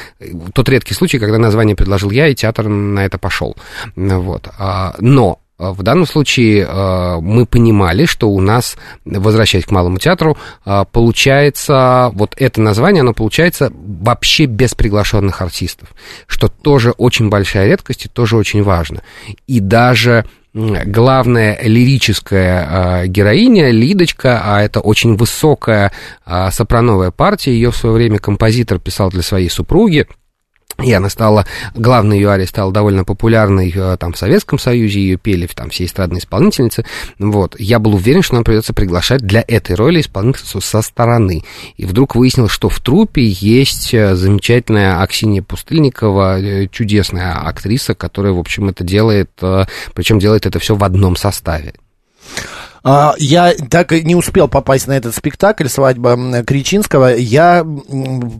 тот 0.53 0.69
редкий 0.69 0.93
случай, 0.93 1.19
когда 1.19 1.37
название 1.37 1.75
предложил 1.75 2.11
я, 2.11 2.27
и 2.27 2.35
театр 2.35 2.67
на 2.67 3.05
это 3.05 3.17
пошел. 3.17 3.55
Ну 3.95 4.21
вот. 4.21 4.47
А, 4.57 4.95
но 4.99 5.39
в 5.59 5.83
данном 5.83 6.07
случае 6.07 6.65
а, 6.67 7.19
мы 7.19 7.45
понимали, 7.45 8.05
что 8.05 8.29
у 8.29 8.39
нас, 8.39 8.77
возвращаясь 9.03 9.65
к 9.65 9.71
малому 9.71 9.99
театру, 9.99 10.37
а, 10.63 10.85
получается, 10.85 12.11
вот 12.13 12.33
это 12.37 12.61
название, 12.61 13.01
оно 13.01 13.13
получается 13.13 13.71
вообще 13.75 14.45
без 14.45 14.73
приглашенных 14.73 15.41
артистов, 15.41 15.89
что 16.27 16.47
тоже 16.47 16.91
очень 16.91 17.29
большая 17.29 17.67
редкость 17.67 18.05
и 18.05 18.09
тоже 18.09 18.37
очень 18.37 18.63
важно. 18.63 19.03
И 19.47 19.59
даже 19.59 20.25
главная 20.53 21.59
лирическая 21.61 23.05
героиня, 23.05 23.69
Лидочка, 23.69 24.41
а 24.43 24.63
это 24.63 24.79
очень 24.79 25.15
высокая 25.15 25.91
сопрановая 26.25 27.11
партия, 27.11 27.51
ее 27.51 27.69
в 27.71 27.75
свое 27.75 27.93
время 27.93 28.17
композитор 28.17 28.79
писал 28.79 29.09
для 29.11 29.21
своей 29.21 29.49
супруги, 29.49 30.07
и 30.81 30.91
она 30.91 31.09
стала, 31.09 31.45
главная 31.73 32.17
ее 32.17 32.29
ария 32.29 32.45
стала 32.45 32.71
довольно 32.71 33.03
популярной 33.03 33.71
э, 33.75 33.97
там 33.97 34.13
в 34.13 34.17
Советском 34.17 34.59
Союзе, 34.59 34.99
ее 34.99 35.17
пели 35.17 35.47
там 35.47 35.69
все 35.69 35.85
эстрадные 35.85 36.19
исполнительницы. 36.19 36.85
Вот. 37.17 37.55
Я 37.59 37.79
был 37.79 37.95
уверен, 37.95 38.21
что 38.21 38.35
нам 38.35 38.43
придется 38.43 38.73
приглашать 38.73 39.21
для 39.21 39.43
этой 39.47 39.75
роли 39.75 40.01
исполнительницу 40.01 40.61
со 40.61 40.81
стороны. 40.81 41.43
И 41.77 41.85
вдруг 41.85 42.15
выяснилось, 42.15 42.51
что 42.51 42.69
в 42.69 42.79
трупе 42.79 43.25
есть 43.25 43.93
э, 43.93 44.15
замечательная 44.15 45.01
Аксинья 45.01 45.41
Пустыльникова, 45.41 46.39
э, 46.39 46.67
чудесная 46.67 47.33
актриса, 47.33 47.95
которая, 47.95 48.33
в 48.33 48.39
общем, 48.39 48.69
это 48.69 48.83
делает, 48.83 49.31
причем 49.93 50.19
делает 50.19 50.45
это 50.45 50.59
все 50.59 50.75
в 50.75 50.83
одном 50.83 51.15
составе. 51.15 51.73
А, 52.83 53.13
я 53.17 53.53
так 53.53 53.91
и 53.91 54.03
не 54.03 54.15
успел 54.15 54.47
попасть 54.47 54.87
на 54.87 54.93
этот 54.93 55.15
спектакль 55.15 55.67
«Свадьба 55.67 56.43
Кричинского». 56.45 57.15
Я 57.15 57.65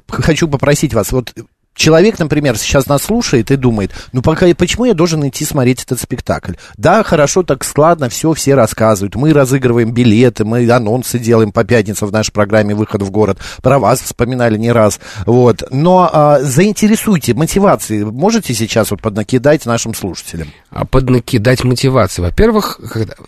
хочу 0.08 0.48
попросить 0.48 0.93
вас, 0.93 1.12
вот 1.12 1.34
человек, 1.79 2.19
например, 2.19 2.57
сейчас 2.57 2.88
нас 2.88 3.03
слушает 3.03 3.50
и 3.50 3.55
думает, 3.55 3.91
ну 4.12 4.21
пока, 4.21 4.45
почему 4.53 4.86
я 4.86 4.93
должен 4.93 5.27
идти 5.27 5.45
смотреть 5.45 5.83
этот 5.83 6.00
спектакль? 6.00 6.53
Да, 6.77 7.03
хорошо, 7.03 7.41
так 7.41 7.63
складно, 7.63 8.09
все, 8.09 8.33
все 8.33 8.53
рассказывают. 8.53 9.15
Мы 9.15 9.33
разыгрываем 9.33 9.91
билеты, 9.91 10.43
мы 10.45 10.69
анонсы 10.69 11.17
делаем 11.17 11.51
по 11.51 11.63
пятницам 11.63 12.09
в 12.09 12.12
нашей 12.12 12.31
программе 12.31 12.75
«Выход 12.75 13.01
в 13.01 13.09
город». 13.09 13.39
Про 13.63 13.79
вас 13.79 14.01
вспоминали 14.01 14.57
не 14.57 14.71
раз. 14.71 15.00
Вот. 15.25 15.63
Но 15.71 16.09
а, 16.12 16.39
заинтересуйте 16.41 17.33
мотивации. 17.33 18.03
Можете 18.03 18.53
сейчас 18.53 18.91
вот 18.91 19.01
поднакидать 19.01 19.65
нашим 19.65 19.93
слушателям? 19.93 20.50
А 20.69 20.86
поднакидать 20.86 21.63
мотивации. 21.63 22.21
Во-первых, 22.21 22.79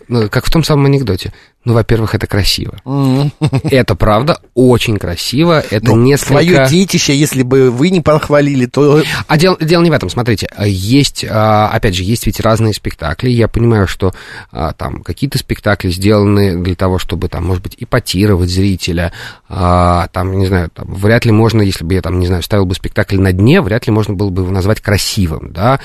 ну, 0.08 0.28
как 0.28 0.44
в 0.44 0.50
том 0.50 0.62
самом 0.62 0.86
анекдоте, 0.86 1.32
ну, 1.64 1.74
во-первых, 1.74 2.14
это 2.16 2.26
красиво. 2.26 2.76
Это 3.64 3.94
правда 3.94 4.40
очень 4.54 4.96
красиво. 4.96 5.62
Это 5.70 5.86
ну, 5.86 5.96
несколько... 5.96 6.32
Свое 6.32 6.66
детище, 6.68 7.16
если 7.16 7.44
бы 7.44 7.70
вы 7.70 7.90
не 7.90 8.00
похвалили, 8.00 8.66
то... 8.66 9.02
А 9.28 9.38
дело, 9.38 9.56
дело 9.60 9.82
не 9.82 9.90
в 9.90 9.92
этом. 9.92 10.10
Смотрите, 10.10 10.48
есть, 10.64 11.24
а, 11.28 11.68
опять 11.68 11.94
же, 11.94 12.02
есть 12.02 12.26
ведь 12.26 12.40
разные 12.40 12.74
спектакли. 12.74 13.30
Я 13.30 13.46
понимаю, 13.46 13.86
что 13.86 14.12
а, 14.50 14.72
там 14.72 15.02
какие-то 15.02 15.38
спектакли 15.38 15.90
сделаны 15.90 16.60
для 16.60 16.74
того, 16.74 16.98
чтобы, 16.98 17.28
там, 17.28 17.44
может 17.44 17.62
быть, 17.62 17.76
ипотировать 17.78 18.50
зрителя. 18.50 19.12
А, 19.48 20.08
там, 20.08 20.36
не 20.38 20.46
знаю, 20.46 20.68
там, 20.74 20.92
вряд 20.92 21.24
ли 21.24 21.30
можно, 21.30 21.62
если 21.62 21.84
бы 21.84 21.94
я, 21.94 22.02
там, 22.02 22.18
не 22.18 22.26
знаю, 22.26 22.42
ставил 22.42 22.66
бы 22.66 22.74
спектакль 22.74 23.20
на 23.20 23.32
дне, 23.32 23.60
вряд 23.60 23.86
ли 23.86 23.92
можно 23.92 24.14
было 24.14 24.30
бы 24.30 24.42
его 24.42 24.50
назвать 24.50 24.80
красивым, 24.80 25.52
да, 25.52 25.78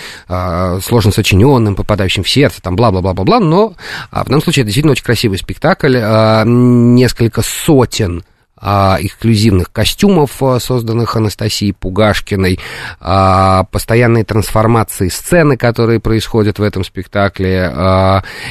сложно 0.82 1.12
сочиненным, 1.12 1.76
попадающим 1.76 2.24
в 2.24 2.30
сердце, 2.30 2.62
там, 2.62 2.76
бла-бла-бла-бла-бла, 2.76 3.40
но 3.40 3.76
в 4.12 4.26
данном 4.26 4.42
случае 4.42 4.64
это 4.64 4.68
действительно 4.70 4.94
очень 4.94 5.04
красивый 5.04 5.38
спектакль 5.38 5.67
спектакль, 5.68 5.98
а, 6.02 6.44
несколько 6.46 7.42
сотен 7.42 8.24
а, 8.60 8.98
эксклюзивных 9.00 9.72
костюмов, 9.72 10.42
а, 10.42 10.60
созданных 10.60 11.16
Анастасией 11.16 11.74
Пугашкиной, 11.74 12.60
постоянные 13.00 14.24
трансформации 14.24 15.10
сцены, 15.10 15.58
которые 15.58 16.00
происходят 16.00 16.58
в 16.58 16.64
этом 16.64 16.84
спектакле. 16.84 17.72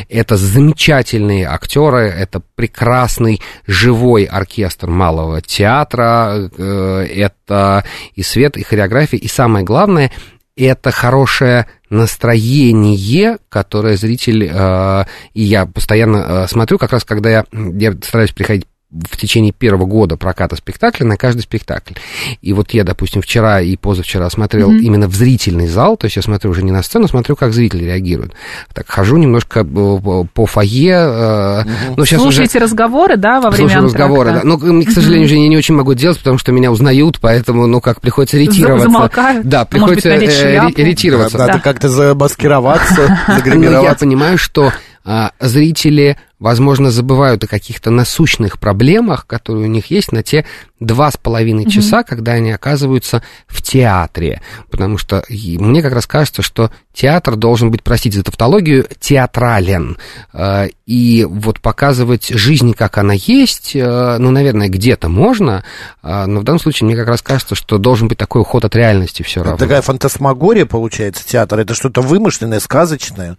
Это 0.09 0.37
замечательные 0.37 1.49
актеры, 1.49 2.03
это 2.03 2.41
прекрасный 2.55 3.41
живой 3.67 4.25
оркестр 4.25 4.89
малого 4.89 5.41
театра, 5.41 6.51
э, 6.57 7.07
это 7.17 7.85
и 8.15 8.23
свет, 8.23 8.57
и 8.57 8.63
хореография, 8.63 9.19
и 9.19 9.27
самое 9.27 9.65
главное, 9.65 10.13
это 10.57 10.91
хорошее 10.91 11.67
настроение, 11.91 13.39
которое 13.49 13.97
зритель, 13.97 14.51
э, 14.51 15.05
и 15.35 15.43
я 15.43 15.67
постоянно 15.67 16.17
э, 16.17 16.49
смотрю, 16.49 16.79
как 16.79 16.93
раз 16.93 17.05
когда 17.05 17.31
я, 17.31 17.45
я 17.53 17.93
стараюсь 17.93 18.33
приходить 18.33 18.67
в 19.11 19.17
течение 19.17 19.53
первого 19.53 19.87
года 19.87 20.17
проката 20.17 20.57
спектакля 20.57 21.05
на 21.05 21.17
каждый 21.17 21.41
спектакль. 21.41 21.95
И 22.43 22.53
вот 22.53 22.73
я, 22.73 22.85
допустим, 22.85 23.23
вчера 23.23 23.61
и 23.61 23.77
позавчера 23.77 24.29
смотрел 24.31 24.71
mm-hmm. 24.71 24.81
именно 24.81 25.09
в 25.09 25.15
зрительный 25.15 25.67
зал, 25.67 25.97
то 25.97 26.07
есть 26.07 26.17
я 26.17 26.23
смотрю 26.23 26.51
уже 26.51 26.63
не 26.63 26.73
на 26.73 26.83
сцену, 26.83 27.09
смотрю, 27.09 27.37
как 27.37 27.53
зрители 27.53 27.85
реагируют. 27.85 28.33
Так, 28.73 28.87
хожу 28.89 29.17
немножко 29.17 29.61
э, 29.61 30.25
по 30.33 30.47
фойе. 30.47 30.95
Mm-hmm. 30.95 31.95
Ну, 31.97 32.05
сейчас 32.05 32.21
Слушаете 32.21 32.59
уже... 32.59 32.65
разговоры, 32.65 33.17
да, 33.17 33.41
во 33.41 33.51
время 33.51 33.69
Слушаю 33.69 33.85
разговоры, 33.85 34.33
да. 34.33 34.41
Но, 34.45 34.59
к 34.59 34.91
сожалению, 34.91 35.23
mm-hmm. 35.23 35.25
уже 35.25 35.35
я 35.37 35.49
не 35.49 35.57
очень 35.57 35.75
могу 35.75 35.95
делать, 35.95 36.19
потому 36.19 36.39
что 36.39 36.53
меня 36.53 36.71
узнают, 36.71 37.19
поэтому, 37.21 37.67
ну, 37.67 37.81
как, 37.81 38.01
приходится 38.01 38.39
ретироваться. 38.39 38.89
Замолкают. 38.89 39.47
Да, 39.47 39.65
приходится 39.65 40.11
быть, 40.17 40.31
э, 40.31 40.71
ретироваться. 40.77 41.39
Надо 41.39 41.55
да. 41.55 41.59
как-то 41.61 41.89
замаскироваться, 41.89 43.19
загримироваться. 43.29 43.67
Ну, 43.77 43.83
я 43.83 43.95
понимаю, 43.95 44.39
что 44.39 44.73
а, 45.09 45.31
зрители, 45.39 46.19
возможно, 46.41 46.91
забывают 46.91 47.45
о 47.45 47.47
каких-то 47.47 47.91
насущных 47.91 48.59
проблемах, 48.59 49.25
которые 49.29 49.67
у 49.67 49.71
них 49.71 49.87
есть 49.93 50.11
на 50.11 50.25
те 50.25 50.45
два 50.81 51.13
с 51.13 51.17
половиной 51.17 51.71
часа, 51.71 52.01
mm-hmm. 52.01 52.07
когда 52.09 52.33
они 52.33 52.51
оказываются 52.51 53.23
в 53.47 53.63
театре. 53.63 54.43
Потому 54.69 54.99
что 54.99 55.23
мне 55.29 55.81
как 55.81 55.93
раз 55.93 56.09
кажется, 56.09 56.43
что 56.43 56.73
театр 56.93 57.37
должен 57.37 57.71
быть, 57.71 57.85
простите 57.85 58.19
за 58.19 58.25
тавтологию, 58.25 58.85
театрален. 58.99 59.97
А, 60.33 60.67
и 60.87 61.25
вот 61.25 61.61
показывать 61.61 62.31
жизнь, 62.31 62.75
как 62.75 62.99
она 62.99 63.15
есть, 63.15 63.77
а, 63.77 64.19
ну, 64.19 64.33
наверное, 64.33 64.69
где-то 64.69 65.09
можно, 65.09 65.63
но 66.03 66.41
в 66.41 66.43
данном 66.43 66.59
случае 66.59 66.89
мне 66.89 66.97
как 66.97 67.07
раз 67.07 67.23
кажется, 67.23 67.55
что 67.55 67.79
должен 67.79 68.09
быть 68.09 68.19
такой 68.19 68.41
уход 68.41 68.65
от 68.65 68.75
реальности 68.75 69.23
все 69.23 69.45
равно. 69.45 69.57
Такая 69.57 69.83
фантасмагория, 69.83 70.67
получается, 70.67 71.25
театр. 71.25 71.61
Это 71.61 71.75
что-то 71.75 72.01
вымышленное, 72.01 72.59
сказочное. 72.59 73.37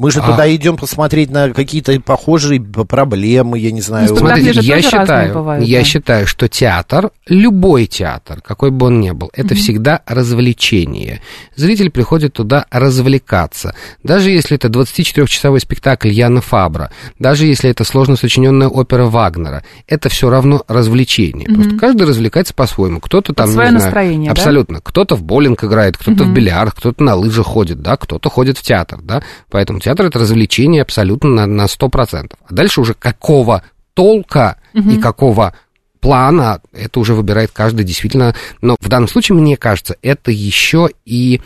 Мы 0.00 0.10
же 0.10 0.20
А. 0.20 0.30
туда 0.30 0.54
идем 0.54 0.78
посмотреть 0.78 1.30
на 1.30 1.50
какие-то 1.50 2.00
похожие 2.00 2.58
проблемы, 2.58 3.58
я 3.58 3.70
не 3.70 3.82
знаю. 3.82 4.08
Ну, 4.08 4.16
Смотрите, 4.16 4.54
же 4.54 4.60
я 4.62 4.80
считаю, 4.80 5.34
бывают, 5.34 5.66
я 5.66 5.80
да. 5.80 5.84
считаю, 5.84 6.26
что 6.26 6.48
театр, 6.48 7.10
любой 7.26 7.84
театр, 7.84 8.40
какой 8.40 8.70
бы 8.70 8.86
он 8.86 9.00
ни 9.00 9.10
был, 9.10 9.30
это 9.34 9.54
всегда 9.54 10.00
развлечение. 10.06 11.20
Зритель 11.54 11.90
приходит 11.90 12.32
туда 12.32 12.64
развлекаться. 12.70 13.74
Даже 14.02 14.30
если 14.30 14.56
это 14.56 14.68
24-часовой 14.68 15.60
спектакль 15.60 16.08
Яна 16.08 16.40
Фабра, 16.40 16.90
даже 17.18 17.44
если 17.44 17.68
это 17.68 17.84
сложно 17.84 18.16
сочиненная 18.16 18.68
опера 18.68 19.04
Вагнера, 19.04 19.64
это 19.86 20.08
все 20.08 20.30
равно 20.30 20.64
развлечение. 20.66 21.46
Просто 21.46 21.76
каждый 21.76 22.06
развлекается 22.06 22.54
по-своему. 22.54 23.00
Кто-то 23.00 23.34
там, 23.34 23.50
свое 23.50 23.70
не 23.70 23.76
знаю, 23.76 23.84
настроение, 23.84 24.32
да? 24.32 24.32
абсолютно. 24.32 24.80
Кто-то 24.80 25.14
в 25.14 25.22
боулинг 25.22 25.62
играет, 25.62 25.98
кто-то 25.98 26.24
в 26.24 26.32
бильярд, 26.32 26.72
кто-то 26.74 27.02
на 27.02 27.16
лыжах 27.16 27.44
ходит, 27.44 27.82
да, 27.82 27.98
кто-то 27.98 28.30
ходит 28.30 28.56
в 28.56 28.62
театр, 28.62 28.98
да. 29.02 29.22
Поэтому 29.50 29.78
театр 29.90 30.06
это 30.06 30.20
развлечение 30.20 30.82
абсолютно 30.82 31.30
на, 31.30 31.46
на 31.46 31.64
100%. 31.64 32.32
А 32.46 32.54
дальше 32.54 32.80
уже 32.80 32.94
какого 32.94 33.64
толка 33.94 34.56
и 34.72 34.98
какого 34.98 35.52
плана, 35.98 36.60
это 36.72 37.00
уже 37.00 37.14
выбирает 37.14 37.50
каждый 37.52 37.84
действительно. 37.84 38.34
Но 38.62 38.76
в 38.80 38.88
данном 38.88 39.08
случае, 39.08 39.36
мне 39.36 39.56
кажется, 39.56 39.96
это 40.00 40.30
еще 40.30 40.88
и 41.04 41.40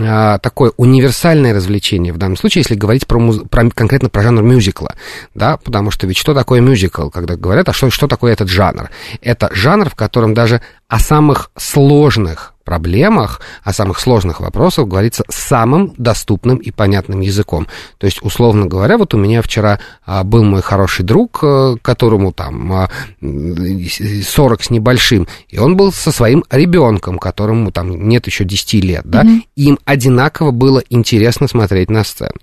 а, 0.00 0.38
такое 0.38 0.72
универсальное 0.78 1.52
развлечение 1.52 2.14
в 2.14 2.16
данном 2.16 2.38
случае, 2.38 2.60
если 2.62 2.74
говорить 2.74 3.06
про, 3.06 3.18
муз- 3.18 3.46
про- 3.50 3.70
конкретно 3.70 4.08
про 4.08 4.22
жанр 4.22 4.42
мюзикла, 4.42 4.94
да, 5.34 5.58
потому 5.58 5.90
что 5.90 6.06
ведь 6.06 6.16
что 6.16 6.32
такое 6.32 6.62
мюзикл, 6.62 7.10
когда 7.10 7.36
говорят, 7.36 7.68
а 7.68 7.74
что, 7.74 7.90
что 7.90 8.08
такое 8.08 8.32
этот 8.32 8.48
жанр? 8.48 8.88
Это 9.20 9.50
жанр, 9.52 9.90
в 9.90 9.94
котором 9.94 10.32
даже 10.32 10.62
о 10.88 10.98
самых 10.98 11.50
сложных 11.56 12.53
проблемах, 12.64 13.40
о 13.62 13.72
самых 13.72 14.00
сложных 14.00 14.40
вопросах 14.40 14.86
говорится 14.88 15.24
самым 15.28 15.92
доступным 15.98 16.56
и 16.56 16.70
понятным 16.70 17.20
языком. 17.20 17.66
То 17.98 18.06
есть, 18.06 18.22
условно 18.22 18.66
говоря, 18.66 18.98
вот 18.98 19.14
у 19.14 19.18
меня 19.18 19.42
вчера 19.42 19.78
а, 20.04 20.24
был 20.24 20.42
мой 20.44 20.62
хороший 20.62 21.04
друг, 21.04 21.40
э, 21.42 21.76
которому 21.82 22.32
там 22.32 22.72
а, 22.72 22.90
м, 23.20 23.86
40 24.24 24.62
с 24.64 24.70
небольшим, 24.70 25.28
и 25.48 25.58
он 25.58 25.76
был 25.76 25.92
со 25.92 26.10
своим 26.12 26.44
ребенком, 26.50 27.18
которому 27.18 27.70
там 27.70 28.08
нет 28.08 28.26
еще 28.26 28.44
10 28.44 28.82
лет, 28.82 29.02
да, 29.04 29.22
и 29.56 29.64
им 29.64 29.78
одинаково 29.84 30.50
было 30.50 30.82
интересно 30.90 31.48
смотреть 31.48 31.90
на 31.90 32.04
сцену. 32.04 32.34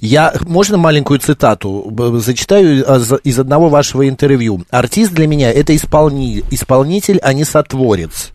Я, 0.00 0.32
можно 0.46 0.76
маленькую 0.78 1.18
цитату 1.18 1.92
зачитаю 2.24 2.84
а, 2.86 2.98
за- 3.00 3.16
из 3.16 3.38
одного 3.38 3.68
вашего 3.68 4.08
интервью. 4.08 4.64
Артист 4.70 5.12
для 5.12 5.26
меня 5.26 5.52
это 5.52 5.74
исполни, 5.74 6.44
исполнитель, 6.50 7.18
а 7.22 7.32
не 7.32 7.44
сотворец. 7.44 8.30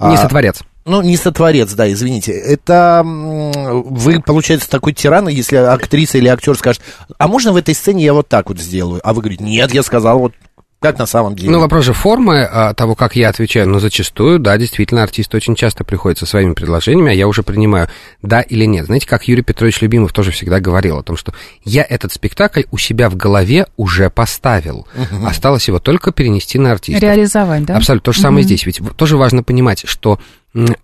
Не 0.00 0.14
А, 0.14 0.16
сотворец. 0.16 0.62
Ну, 0.84 1.02
не 1.02 1.16
сотворец, 1.16 1.72
да, 1.72 1.90
извините. 1.92 2.32
Это 2.32 3.02
вы, 3.04 4.20
получается, 4.20 4.70
такой 4.70 4.92
тиран, 4.92 5.26
если 5.26 5.56
актриса 5.56 6.18
или 6.18 6.28
актер 6.28 6.56
скажет, 6.56 6.80
а 7.18 7.26
можно 7.26 7.52
в 7.52 7.56
этой 7.56 7.74
сцене 7.74 8.04
я 8.04 8.14
вот 8.14 8.28
так 8.28 8.48
вот 8.48 8.60
сделаю? 8.60 9.00
А 9.02 9.12
вы 9.12 9.20
говорите, 9.20 9.42
нет, 9.42 9.74
я 9.74 9.82
сказал 9.82 10.20
вот 10.20 10.32
как 10.80 10.98
на 10.98 11.06
самом 11.06 11.34
деле. 11.34 11.50
Ну, 11.50 11.60
вопрос 11.60 11.84
же 11.84 11.92
формы 11.92 12.42
а, 12.42 12.74
того, 12.74 12.94
как 12.94 13.16
я 13.16 13.30
отвечаю, 13.30 13.68
но 13.68 13.78
зачастую, 13.78 14.38
да, 14.38 14.56
действительно, 14.58 15.02
артист 15.02 15.34
очень 15.34 15.54
часто 15.54 15.84
приходит 15.84 16.18
со 16.18 16.26
своими 16.26 16.52
предложениями, 16.52 17.12
а 17.12 17.14
я 17.14 17.26
уже 17.26 17.42
принимаю, 17.42 17.88
да 18.22 18.42
или 18.42 18.66
нет. 18.66 18.86
Знаете, 18.86 19.06
как 19.06 19.26
Юрий 19.26 19.42
Петрович 19.42 19.80
Любимов 19.80 20.12
тоже 20.12 20.30
всегда 20.30 20.60
говорил 20.60 20.98
о 20.98 21.02
том, 21.02 21.16
что 21.16 21.32
я 21.64 21.82
этот 21.82 22.12
спектакль 22.12 22.62
у 22.70 22.78
себя 22.78 23.08
в 23.08 23.16
голове 23.16 23.66
уже 23.76 24.10
поставил. 24.10 24.86
Осталось 25.24 25.66
его 25.66 25.78
только 25.78 26.12
перенести 26.12 26.58
на 26.58 26.72
артиста. 26.72 27.00
Реализовать, 27.00 27.64
да? 27.64 27.76
Абсолютно. 27.76 28.04
То 28.04 28.12
же 28.12 28.20
самое 28.20 28.44
здесь. 28.44 28.66
Ведь 28.66 28.80
тоже 28.96 29.16
важно 29.16 29.42
понимать, 29.42 29.84
что 29.86 30.18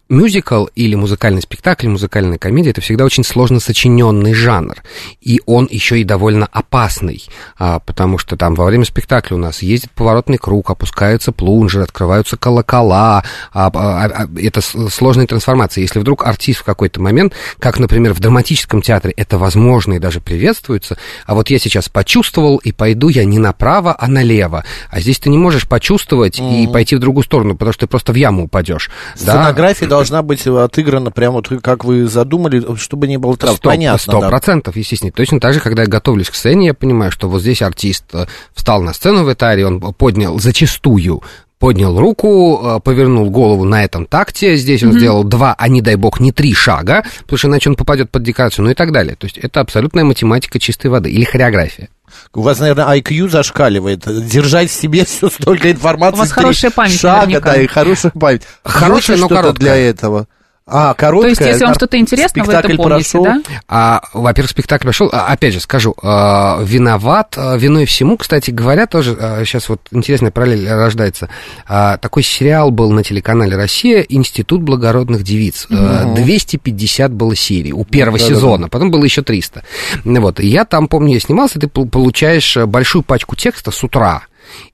мюзикл 0.08 0.66
или 0.74 0.94
музыкальный 0.94 1.40
спектакль, 1.42 1.88
музыкальная 1.88 2.36
комедия 2.38 2.70
это 2.70 2.80
всегда 2.82 3.04
очень 3.04 3.24
сложно 3.24 3.60
сочиненный 3.60 4.34
жанр. 4.34 4.76
И 5.22 5.40
он 5.46 5.66
еще 5.70 6.00
и 6.00 6.04
довольно 6.04 6.46
опасный. 6.52 7.24
а, 7.58 7.78
потому 7.78 8.18
что 8.18 8.36
там 8.36 8.54
во 8.54 8.64
время 8.64 8.84
спектакля 8.84 9.36
у 9.36 9.38
нас 9.38 9.62
ездит 9.62 9.90
поворотный 9.92 10.36
круг, 10.38 10.70
опускаются 10.70 11.32
плунжеры, 11.32 11.84
открываются 11.84 12.36
колокола. 12.36 13.24
а, 13.52 13.70
а, 13.74 14.28
это 14.36 14.60
с- 14.60 14.88
сложная 14.90 15.26
трансформация. 15.26 15.82
Если 15.82 15.98
вдруг 15.98 16.24
артист 16.26 16.60
в 16.60 16.64
какой-то 16.64 17.00
момент, 17.00 17.32
как, 17.58 17.78
например, 17.78 18.12
в 18.14 18.20
драматическом 18.20 18.82
театре, 18.82 19.14
это 19.16 19.38
возможно 19.38 19.94
и 19.94 19.98
даже 19.98 20.20
приветствуется, 20.20 20.98
а 21.26 21.34
вот 21.34 21.50
я 21.50 21.58
сейчас 21.58 21.88
почувствовал, 21.88 22.58
и 22.58 22.72
пойду 22.72 23.08
я 23.08 23.24
не 23.24 23.38
направо, 23.38 23.94
а 23.98 24.08
налево. 24.08 24.64
А 24.90 25.00
здесь 25.00 25.18
ты 25.18 25.30
не 25.30 25.38
можешь 25.38 25.66
почувствовать 25.68 26.38
и 26.40 26.66
пойти 26.72 26.96
в 26.96 26.98
другую 27.00 27.24
сторону, 27.24 27.54
потому 27.54 27.72
что 27.72 27.86
ты 27.86 27.90
просто 27.90 28.12
в 28.12 28.16
яму 28.16 28.44
упадешь. 28.44 28.90
Да? 29.26 29.52
Сценография 29.62 29.88
должна 29.88 30.22
быть 30.22 30.46
отыграна 30.46 31.10
прямо 31.10 31.36
вот 31.36 31.48
как 31.62 31.84
вы 31.84 32.06
задумали, 32.06 32.76
чтобы 32.76 33.06
не 33.08 33.18
было 33.18 33.36
трав. 33.36 33.56
Сто- 33.56 33.68
Понятно, 33.68 33.98
Сто 33.98 34.20
да. 34.20 34.28
процентов, 34.28 34.76
естественно. 34.76 35.12
Точно 35.12 35.40
так 35.40 35.54
же, 35.54 35.60
когда 35.60 35.82
я 35.82 35.88
готовлюсь 35.88 36.30
к 36.30 36.34
сцене, 36.34 36.66
я 36.66 36.74
понимаю, 36.74 37.10
что 37.10 37.28
вот 37.28 37.40
здесь 37.42 37.62
артист 37.62 38.04
э, 38.12 38.26
встал 38.54 38.82
на 38.82 38.92
сцену 38.92 39.24
в 39.24 39.32
Италии, 39.32 39.62
он 39.62 39.80
поднял 39.80 40.38
зачастую 40.38 41.22
поднял 41.62 41.96
руку, 41.96 42.60
э, 42.60 42.80
повернул 42.80 43.30
голову 43.30 43.62
на 43.64 43.84
этом 43.84 44.04
такте, 44.06 44.56
здесь 44.56 44.82
он 44.82 44.94
сделал 44.94 45.22
два, 45.22 45.54
а 45.56 45.68
не 45.68 45.80
дай 45.80 45.94
бог, 45.94 46.18
не 46.18 46.32
три 46.32 46.54
шага, 46.54 47.04
потому 47.20 47.38
что 47.38 47.46
иначе 47.46 47.70
он 47.70 47.76
попадет 47.76 48.10
под 48.10 48.24
декорацию, 48.24 48.64
ну 48.64 48.72
и 48.72 48.74
так 48.74 48.90
далее. 48.90 49.14
То 49.14 49.26
есть 49.26 49.38
это 49.38 49.60
абсолютная 49.60 50.02
математика 50.02 50.58
чистой 50.58 50.88
воды 50.88 51.12
или 51.12 51.22
хореография. 51.22 51.88
У 52.34 52.42
вас, 52.42 52.58
наверное, 52.58 52.86
IQ 52.98 53.28
зашкаливает. 53.28 54.04
Держать 54.26 54.70
в 54.70 54.74
себе 54.74 55.04
все 55.04 55.28
столько 55.30 55.70
информации. 55.70 56.16
У 56.16 56.20
вас 56.20 56.32
хорошая 56.32 56.70
память 56.70 56.98
Шага, 56.98 57.26
наверняка. 57.26 57.52
да, 57.52 57.62
и 57.62 57.66
хорошая 57.66 58.12
память. 58.12 58.42
Хорошая, 58.64 59.16
но 59.16 59.28
короткая. 59.28 59.54
для 59.54 59.76
этого. 59.76 60.26
А, 60.64 60.94
короткая. 60.94 61.34
То 61.34 61.40
есть, 61.42 61.52
если 61.52 61.64
вам 61.64 61.74
что-то 61.74 61.98
интересно, 61.98 62.44
вы 62.44 62.52
это 62.52 62.68
помните, 62.68 62.82
прошел. 62.84 63.24
да? 63.24 63.42
А, 63.68 64.00
во-первых, 64.12 64.50
спектакль 64.50 64.86
пошел. 64.86 65.08
А, 65.12 65.26
опять 65.26 65.54
же, 65.54 65.60
скажу, 65.60 65.94
а, 66.02 66.60
виноват, 66.62 67.34
а, 67.36 67.56
виной 67.56 67.84
всему, 67.84 68.16
кстати 68.16 68.50
говоря, 68.52 68.86
тоже 68.86 69.16
а, 69.18 69.44
сейчас 69.44 69.68
вот 69.68 69.80
интересная 69.90 70.30
параллель 70.30 70.68
рождается. 70.68 71.28
А, 71.66 71.96
такой 71.98 72.22
сериал 72.22 72.70
был 72.70 72.92
на 72.92 73.02
телеканале 73.02 73.56
Россия 73.56 74.02
«Институт 74.08 74.62
благородных 74.62 75.24
девиц». 75.24 75.66
А, 75.68 76.14
250 76.14 77.12
было 77.12 77.34
серий 77.34 77.72
у 77.72 77.84
первого 77.84 78.18
Да-да-да. 78.18 78.34
сезона, 78.36 78.68
потом 78.68 78.90
было 78.90 79.02
еще 79.04 79.22
300. 79.22 79.64
Ну 80.04 80.20
Вот, 80.20 80.38
и 80.38 80.46
я 80.46 80.64
там, 80.64 80.86
помню, 80.86 81.14
я 81.14 81.20
снимался, 81.20 81.58
ты 81.58 81.66
пол- 81.66 81.88
получаешь 81.88 82.56
э, 82.56 82.66
большую 82.66 83.02
пачку 83.02 83.34
текста 83.34 83.72
с 83.72 83.82
утра, 83.82 84.22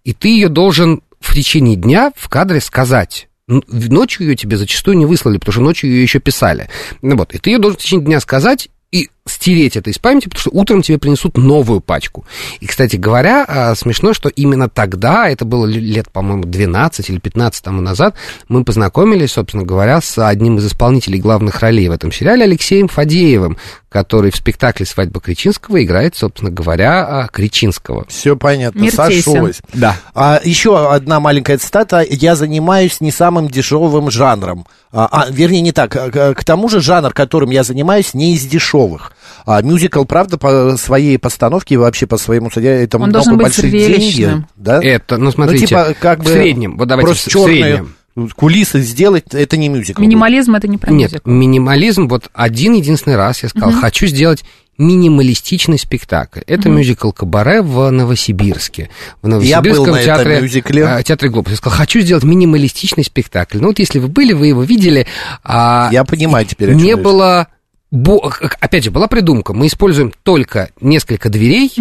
и 0.04 0.12
ты 0.12 0.28
ее 0.28 0.48
должен 0.48 1.00
в 1.20 1.34
течение 1.34 1.76
дня 1.76 2.12
в 2.14 2.28
кадре 2.28 2.60
сказать. 2.60 3.28
Ночью 3.48 4.26
ее 4.26 4.36
тебе 4.36 4.56
зачастую 4.56 4.96
не 4.96 5.06
выслали, 5.06 5.38
потому 5.38 5.52
что 5.52 5.62
ночью 5.62 5.90
ее 5.90 6.02
еще 6.02 6.20
писали. 6.20 6.68
Ну 7.02 7.16
вот, 7.16 7.34
и 7.34 7.38
ты 7.38 7.50
ее 7.50 7.58
должен 7.58 7.78
в 7.78 7.82
течение 7.82 8.04
дня 8.04 8.20
сказать 8.20 8.68
и 8.92 9.08
стереть 9.28 9.76
это 9.76 9.90
из 9.90 9.98
памяти, 9.98 10.24
потому 10.24 10.40
что 10.40 10.50
утром 10.52 10.82
тебе 10.82 10.98
принесут 10.98 11.36
новую 11.36 11.80
пачку. 11.80 12.24
И, 12.60 12.66
кстати 12.66 12.96
говоря, 12.96 13.44
а, 13.46 13.74
смешно, 13.74 14.12
что 14.12 14.28
именно 14.28 14.68
тогда, 14.68 15.28
это 15.28 15.44
было 15.44 15.66
ле- 15.66 15.80
лет, 15.80 16.10
по-моему, 16.10 16.44
12 16.44 17.10
или 17.10 17.18
15 17.18 17.62
тому 17.62 17.80
назад, 17.80 18.14
мы 18.48 18.64
познакомились, 18.64 19.32
собственно 19.32 19.64
говоря, 19.64 20.00
с 20.00 20.18
одним 20.26 20.58
из 20.58 20.66
исполнителей 20.66 21.18
главных 21.20 21.60
ролей 21.60 21.88
в 21.88 21.92
этом 21.92 22.12
сериале, 22.12 22.44
Алексеем 22.44 22.88
Фадеевым, 22.88 23.56
который 23.88 24.30
в 24.30 24.36
спектакле 24.36 24.84
«Свадьба 24.84 25.20
Кричинского» 25.20 25.82
играет, 25.82 26.14
собственно 26.16 26.50
говоря, 26.50 27.06
а, 27.06 27.28
Кричинского. 27.28 28.04
Все 28.08 28.36
понятно, 28.36 28.80
Мир 28.80 28.92
тесен. 28.92 29.22
сошлось. 29.22 29.60
Да. 29.72 29.96
А, 30.14 30.40
еще 30.44 30.90
одна 30.92 31.20
маленькая 31.20 31.58
цитата. 31.58 32.04
Я 32.08 32.36
занимаюсь 32.36 33.00
не 33.00 33.10
самым 33.10 33.48
дешевым 33.48 34.10
жанром. 34.10 34.66
А, 34.92 35.08
а, 35.10 35.26
вернее, 35.30 35.60
не 35.60 35.72
так. 35.72 35.90
К, 35.90 36.34
к 36.34 36.44
тому 36.44 36.68
же 36.68 36.80
жанр, 36.80 37.12
которым 37.12 37.50
я 37.50 37.62
занимаюсь, 37.62 38.14
не 38.14 38.34
из 38.34 38.44
дешевых. 38.46 39.12
А, 39.46 39.62
мюзикл, 39.62 40.04
правда, 40.04 40.38
по 40.38 40.76
своей 40.76 41.18
постановке 41.18 41.74
и 41.74 41.76
вообще 41.78 42.06
по 42.06 42.16
своему 42.18 42.50
содержанию, 42.50 42.84
это 42.84 42.96
Он 42.98 43.02
много 43.04 43.12
должен 43.14 43.36
быть 43.36 43.44
большие 43.46 43.70
деньги. 43.70 43.84
зрелищным. 43.84 44.46
Да? 44.56 44.82
Это, 44.82 45.16
ну, 45.16 45.30
смотрите, 45.30 45.66
типа, 45.66 45.94
как 46.00 46.18
бы 46.20 46.30
в 46.30 46.32
среднем, 46.32 46.76
вот 46.76 46.88
давайте 46.88 47.06
просто 47.06 47.30
в 47.30 47.32
черные 47.32 47.62
среднем. 47.64 47.94
кулисы 48.36 48.80
сделать, 48.80 49.24
это 49.32 49.56
не 49.56 49.68
мюзикл. 49.68 50.00
Минимализм 50.02 50.54
это 50.54 50.68
не 50.68 50.78
про 50.78 50.90
Нет, 50.92 51.12
мюзикл. 51.12 51.30
минимализм, 51.30 52.08
вот 52.08 52.28
один 52.34 52.74
единственный 52.74 53.16
раз 53.16 53.42
я 53.42 53.48
сказал, 53.48 53.72
хочу 53.72 54.06
сделать 54.06 54.44
минималистичный 54.92 55.78
спектакль. 55.78 56.40
Это 56.46 56.68
мюзикл 56.68 57.10
«Кабаре» 57.10 57.62
в 57.62 57.90
Новосибирске. 57.90 58.90
В 59.22 59.28
Новосибирском 59.28 59.84
был 59.86 59.92
на 59.92 59.96
этом 59.98 60.04
театре, 60.16 60.40
мюзикле. 60.40 60.84
а, 60.86 61.02
театре 61.02 61.30
«Глобус». 61.30 61.50
Я 61.50 61.56
сказал, 61.56 61.76
хочу 61.78 62.00
сделать 62.00 62.24
минималистичный 62.24 63.04
спектакль. 63.04 63.58
Ну 63.58 63.68
вот 63.68 63.78
если 63.78 63.98
вы 63.98 64.08
были, 64.08 64.32
вы 64.32 64.46
его 64.48 64.62
видели. 64.62 65.06
а, 65.44 65.88
Я 65.92 66.04
понимаю 66.04 66.46
теперь, 66.46 66.70
о 66.70 66.72
чем 66.74 66.82
Не 66.82 66.96
было... 66.96 67.48
бо- 67.90 68.32
Опять 68.60 68.84
же, 68.84 68.90
была 68.90 69.06
придумка. 69.08 69.52
Мы 69.54 69.66
используем 69.66 70.12
только 70.22 70.70
несколько 70.80 71.28
дверей 71.28 71.72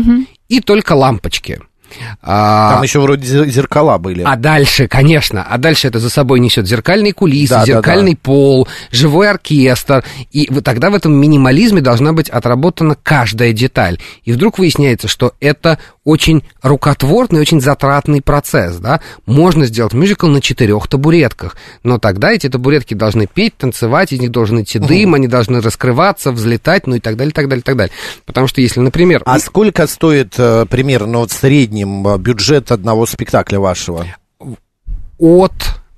и 0.50 0.60
только 0.62 0.94
лампочки. 0.94 1.60
А, 2.22 2.74
Там 2.74 2.84
еще 2.84 3.00
вроде 3.00 3.26
зе- 3.26 3.50
зеркала 3.50 3.98
были. 3.98 4.22
а 4.22 4.36
дальше, 4.36 4.90
конечно, 4.90 5.42
а 5.50 5.58
дальше 5.58 5.88
это 5.88 6.00
за 6.00 6.10
собой 6.10 6.42
несет 6.42 6.68
зеркальные 6.68 7.14
кулисы, 7.14 7.54
Да, 7.54 7.60
да, 7.62 7.66
зеркальный 7.66 8.18
пол, 8.18 8.68
живой 8.92 9.30
оркестр. 9.30 10.04
И 10.34 10.48
тогда 10.62 10.90
в 10.90 10.96
этом 10.96 11.14
минимализме 11.14 11.80
должна 11.80 12.12
быть 12.12 12.30
отработана 12.30 12.98
каждая 13.02 13.54
деталь. 13.54 14.00
И 14.26 14.34
вдруг 14.34 14.60
выясняется, 14.60 15.08
что 15.08 15.34
это 15.40 15.80
очень 16.08 16.44
рукотворный, 16.62 17.42
очень 17.42 17.60
затратный 17.60 18.22
процесс, 18.22 18.78
да. 18.78 19.02
Можно 19.26 19.66
сделать 19.66 19.92
мюзикл 19.92 20.28
на 20.28 20.40
четырех 20.40 20.88
табуретках, 20.88 21.58
но 21.84 22.00
тогда 22.00 22.32
эти 22.32 22.48
табуретки 22.48 22.94
должны 22.94 23.28
петь, 23.28 23.58
танцевать, 23.58 24.14
из 24.14 24.22
них 24.22 24.32
должен 24.32 24.62
идти 24.62 24.80
дым, 24.80 25.16
они 25.16 25.28
должны 25.28 25.60
раскрываться, 25.60 26.32
взлетать, 26.32 26.88
ну 26.88 26.96
и 26.96 27.02
так 27.02 27.18
далее, 27.18 27.34
так 27.34 27.50
далее, 27.50 27.62
так 27.62 27.76
далее. 27.76 27.94
Потому 28.26 28.48
что 28.48 28.62
если, 28.62 28.80
например... 28.80 29.22
А 29.26 29.38
сколько 29.40 29.86
стоит 29.86 30.36
э, 30.38 30.66
примерно 30.70 31.18
вот 31.20 31.32
в 31.32 31.34
среднем 31.34 32.08
э, 32.08 32.18
бюджет 32.18 32.72
одного 32.72 33.06
спектакля 33.06 33.60
вашего? 33.60 34.06
от 35.20 35.54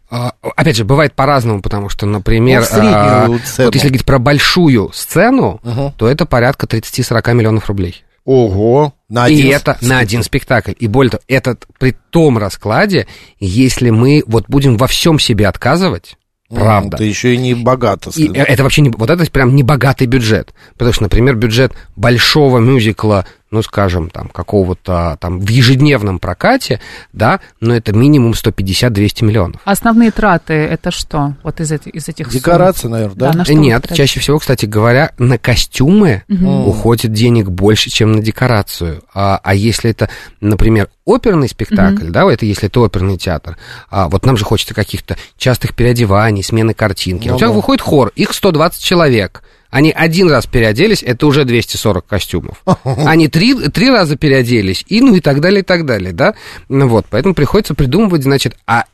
а, 0.10 0.34
Опять 0.56 0.78
же, 0.78 0.86
бывает 0.86 1.14
по-разному, 1.14 1.62
потому 1.62 1.90
что, 1.90 2.08
например, 2.08 2.62
Ну, 2.62 2.66
среднюю 2.66 2.96
а, 2.96 3.28
вот 3.28 3.76
если 3.76 3.90
говорить 3.90 4.06
про 4.06 4.18
большую 4.18 4.90
сцену, 4.92 5.60
Мгм. 5.62 5.92
то 5.98 6.08
это 6.08 6.26
порядка 6.26 6.66
30-40 6.66 7.34
миллионов 7.36 7.68
рублей. 7.68 8.04
Ого! 8.30 8.94
На 9.10 9.28
и 9.28 9.40
один 9.40 9.54
это 9.56 9.78
с- 9.82 9.88
на 9.88 9.98
один 9.98 10.22
спектакль. 10.22 10.74
И 10.78 10.86
более 10.86 11.10
того, 11.10 11.24
это 11.28 11.58
при 11.80 11.96
том 12.12 12.38
раскладе, 12.38 13.08
если 13.40 13.90
мы 13.90 14.22
вот 14.28 14.46
будем 14.48 14.78
во 14.78 14.86
всем 14.86 15.18
себе 15.18 15.48
отказывать, 15.48 16.16
М, 16.52 16.58
правда. 16.58 16.98
Ты 16.98 17.06
еще 17.06 17.34
и 17.34 17.38
не 17.38 17.56
богато. 17.56 18.12
И 18.16 18.28
э- 18.28 18.44
это 18.44 18.62
вообще 18.62 18.82
не, 18.84 18.92
вот 18.92 19.10
это 19.10 19.26
прям 19.32 19.56
не 19.56 19.64
богатый 19.64 20.06
бюджет. 20.06 20.54
Потому 20.74 20.94
что, 20.94 21.04
например, 21.04 21.38
бюджет 21.38 21.74
большого 21.96 22.60
мюзикла, 22.60 23.26
ну, 23.52 23.62
скажем, 23.62 24.10
там, 24.10 24.28
какого-то 24.28 25.18
там 25.20 25.40
в 25.40 25.50
ежедневном 25.50 26.20
прокате, 26.20 26.80
да, 27.14 27.40
но 27.60 27.76
это 27.76 27.94
минимум 27.94 28.34
150-200 28.34 29.26
миллионов. 29.26 29.62
Основные 29.66 30.12
траты 30.12 30.54
это 30.54 30.92
что? 30.92 31.36
Вот 31.44 31.60
из 31.60 31.72
этих, 31.72 31.94
из 31.94 32.08
этих 32.08 32.28
сумм? 32.28 32.40
Декорация, 32.40 32.90
наверное, 32.90 33.16
да? 33.16 33.32
Да, 33.34 33.44
на 33.44 33.54
Нет, 33.58 33.88
чаще 33.94 34.20
всего, 34.20 34.40
кстати 34.40 34.66
говоря, 34.66 35.12
на 35.18 35.38
костюмы 35.38 36.24
Мгм. 36.28 36.68
уходит 36.68 37.12
денег 37.12 37.50
больше, 37.50 37.90
чем 37.90 38.12
на 38.12 38.22
декорацию. 38.22 39.04
А, 39.14 39.40
а 39.44 39.54
если 39.56 39.92
это, 39.92 40.10
например, 40.42 40.90
оперный 41.06 41.50
спектакль, 41.50 42.10
да, 42.10 42.32
это 42.32 42.46
если 42.46 42.68
это 42.68 42.82
оперный 42.82 43.18
театр, 43.18 43.58
а, 43.90 44.10
вот 44.10 44.26
нам 44.26 44.38
же 44.38 44.46
хочется 44.46 44.74
каких-то 44.74 45.18
частых 45.38 45.76
переодеваний, 45.76 46.44
смены 46.44 46.74
картинки. 46.74 47.28
Ну 47.28 47.36
У 47.36 47.38
тебя 47.38 47.48
да. 47.48 47.54
выходит 47.54 47.82
хор, 47.82 48.12
их 48.16 48.34
120 48.34 48.84
человек. 48.84 49.44
Они 49.70 49.92
один 49.92 50.30
раз 50.30 50.48
переоделись, 50.48 51.04
это 51.04 51.28
уже 51.28 51.46
240 51.46 52.06
костюмов. 52.06 52.64
Они 52.84 53.28
три, 53.28 53.54
три 53.70 53.90
раза 53.90 54.18
переоделись, 54.18 54.84
и 54.88 55.02
ну 55.02 55.16
и 55.16 55.20
так 55.20 55.42
далее, 55.42 55.62
и 55.62 55.64
так 55.64 55.86
далее, 55.86 56.12
да? 56.12 56.36
Ну 56.70 56.88
вот, 56.88 57.06
поэтому 57.10 57.36
приходится 57.36 57.76
придумывать, 57.76 58.24
значит, 58.24 58.58
а 58.66 58.86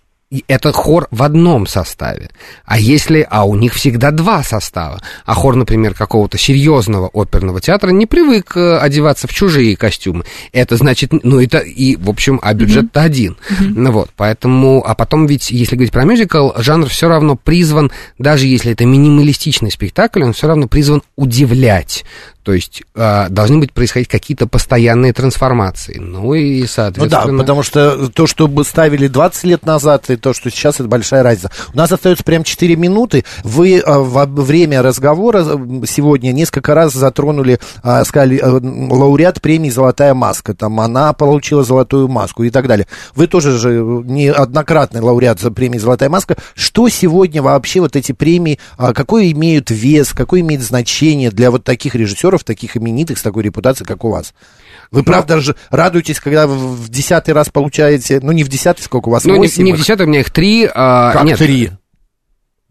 это 0.48 0.72
хор 0.72 1.08
в 1.12 1.24
одном 1.24 1.68
составе. 1.68 2.30
А 2.66 2.80
если, 2.80 3.26
а 3.30 3.46
у 3.46 3.56
них 3.56 3.74
всегда 3.74 4.12
два 4.12 4.44
состава. 4.44 5.02
А 5.26 5.34
хор, 5.34 5.56
например, 5.56 5.94
какого-то 5.94 6.38
серьезного 6.38 7.10
оперного 7.14 7.62
театра 7.62 7.92
не 7.92 8.06
привык 8.06 8.58
э, 8.58 8.78
одеваться 8.78 9.28
в 9.28 9.34
чужие 9.34 9.76
костюмы. 9.76 10.26
Это 10.52 10.78
значит, 10.78 11.12
ну 11.24 11.40
это 11.40 11.60
и, 11.60 11.96
в 11.96 12.10
общем, 12.10 12.40
а 12.42 12.54
бюджет-то 12.54 13.02
один. 13.02 13.38
Ну 13.60 13.92
вот, 13.92 14.10
поэтому, 14.16 14.84
а 14.86 14.96
потом 14.96 15.28
ведь, 15.28 15.52
если 15.52 15.76
говорить 15.76 15.94
про 15.94 16.06
мюзикл, 16.06 16.52
жанр 16.58 16.88
все 16.90 17.08
равно 17.08 17.36
призван, 17.36 17.92
даже 18.18 18.48
если 18.48 18.72
это 18.72 18.86
минималистичный 18.86 19.72
спектакль, 19.72 20.24
он 20.24 20.34
все 20.34 20.48
равно 20.48 20.68
призван 20.68 21.04
удивлять. 21.16 22.04
То 22.46 22.54
есть 22.54 22.84
э, 22.94 23.26
должны 23.30 23.58
быть 23.58 23.74
происходить 23.74 24.08
какие-то 24.08 24.46
постоянные 24.46 25.14
трансформации. 25.14 25.98
Ну 25.98 26.36
и, 26.36 26.62
Ну 26.62 26.68
соответственно... 26.68 27.32
да, 27.32 27.38
потому 27.40 27.64
что 27.64 28.08
то, 28.10 28.28
что 28.28 28.48
бы 28.48 28.64
ставили 28.64 29.08
20 29.08 29.44
лет 29.46 29.66
назад, 29.66 30.12
и 30.12 30.16
то, 30.16 30.32
что 30.32 30.52
сейчас, 30.52 30.76
это 30.76 30.88
большая 30.88 31.24
разница. 31.24 31.50
У 31.74 31.78
нас 31.78 31.92
остается 31.92 32.24
прям 32.24 32.44
4 32.44 32.76
минуты. 32.76 33.26
Вы 33.44 33.80
а, 33.80 33.98
во 33.98 34.28
время 34.28 34.84
разговора 34.84 35.44
э, 35.44 35.86
сегодня 35.88 36.34
несколько 36.34 36.76
раз 36.76 36.94
затронули, 36.94 37.60
а, 37.82 38.06
сказали, 38.06 38.38
э, 38.38 38.48
лауреат 38.48 39.42
премии 39.42 39.72
«Золотая 39.72 40.14
маска». 40.14 40.54
Там 40.54 40.80
она 40.80 41.14
получила 41.14 41.64
золотую 41.64 42.10
маску 42.10 42.44
и 42.44 42.52
так 42.52 42.68
далее. 42.68 42.86
Вы 43.16 43.26
тоже 43.26 43.58
же 43.58 43.70
неоднократный 44.06 45.02
лауреат 45.02 45.40
за 45.40 45.50
премии 45.50 45.80
«Золотая 45.80 46.10
маска». 46.10 46.38
Что 46.54 46.90
сегодня 46.90 47.42
вообще 47.42 47.80
вот 47.80 47.96
эти 47.96 48.12
премии, 48.12 48.60
а, 48.78 48.94
какой 48.94 49.32
имеют 49.32 49.72
вес, 49.72 50.14
какое 50.14 50.42
имеет 50.42 50.62
значение 50.62 51.32
для 51.32 51.50
вот 51.50 51.64
таких 51.64 51.96
режиссеров, 51.96 52.35
таких 52.44 52.76
именитых, 52.78 53.18
с 53.18 53.22
такой 53.22 53.44
репутацией, 53.44 53.88
как 53.88 54.04
у 54.04 54.10
вас? 54.10 54.34
Вы, 54.92 55.04
правда 55.04 55.40
же, 55.40 55.56
радуетесь, 55.70 56.20
когда 56.20 56.46
в 56.48 56.52
в 56.76 56.90
десятый 56.90 57.34
раз 57.34 57.50
получаете, 57.50 58.20
ну, 58.22 58.32
не 58.32 58.44
в 58.44 58.50
десятый, 58.50 58.84
сколько 58.84 59.08
у 59.10 59.12
вас, 59.12 59.24
Ну, 59.26 59.34
не, 59.34 59.40
восемь 59.40 59.64
не 59.64 59.72
в 59.72 59.76
их? 59.76 59.82
десятом, 59.82 60.08
у 60.08 60.10
меня 60.10 60.20
их 60.22 60.30
три. 60.30 60.70
а, 60.74 61.12
Как 61.14 61.24
нет, 61.24 61.38
три? 61.38 61.72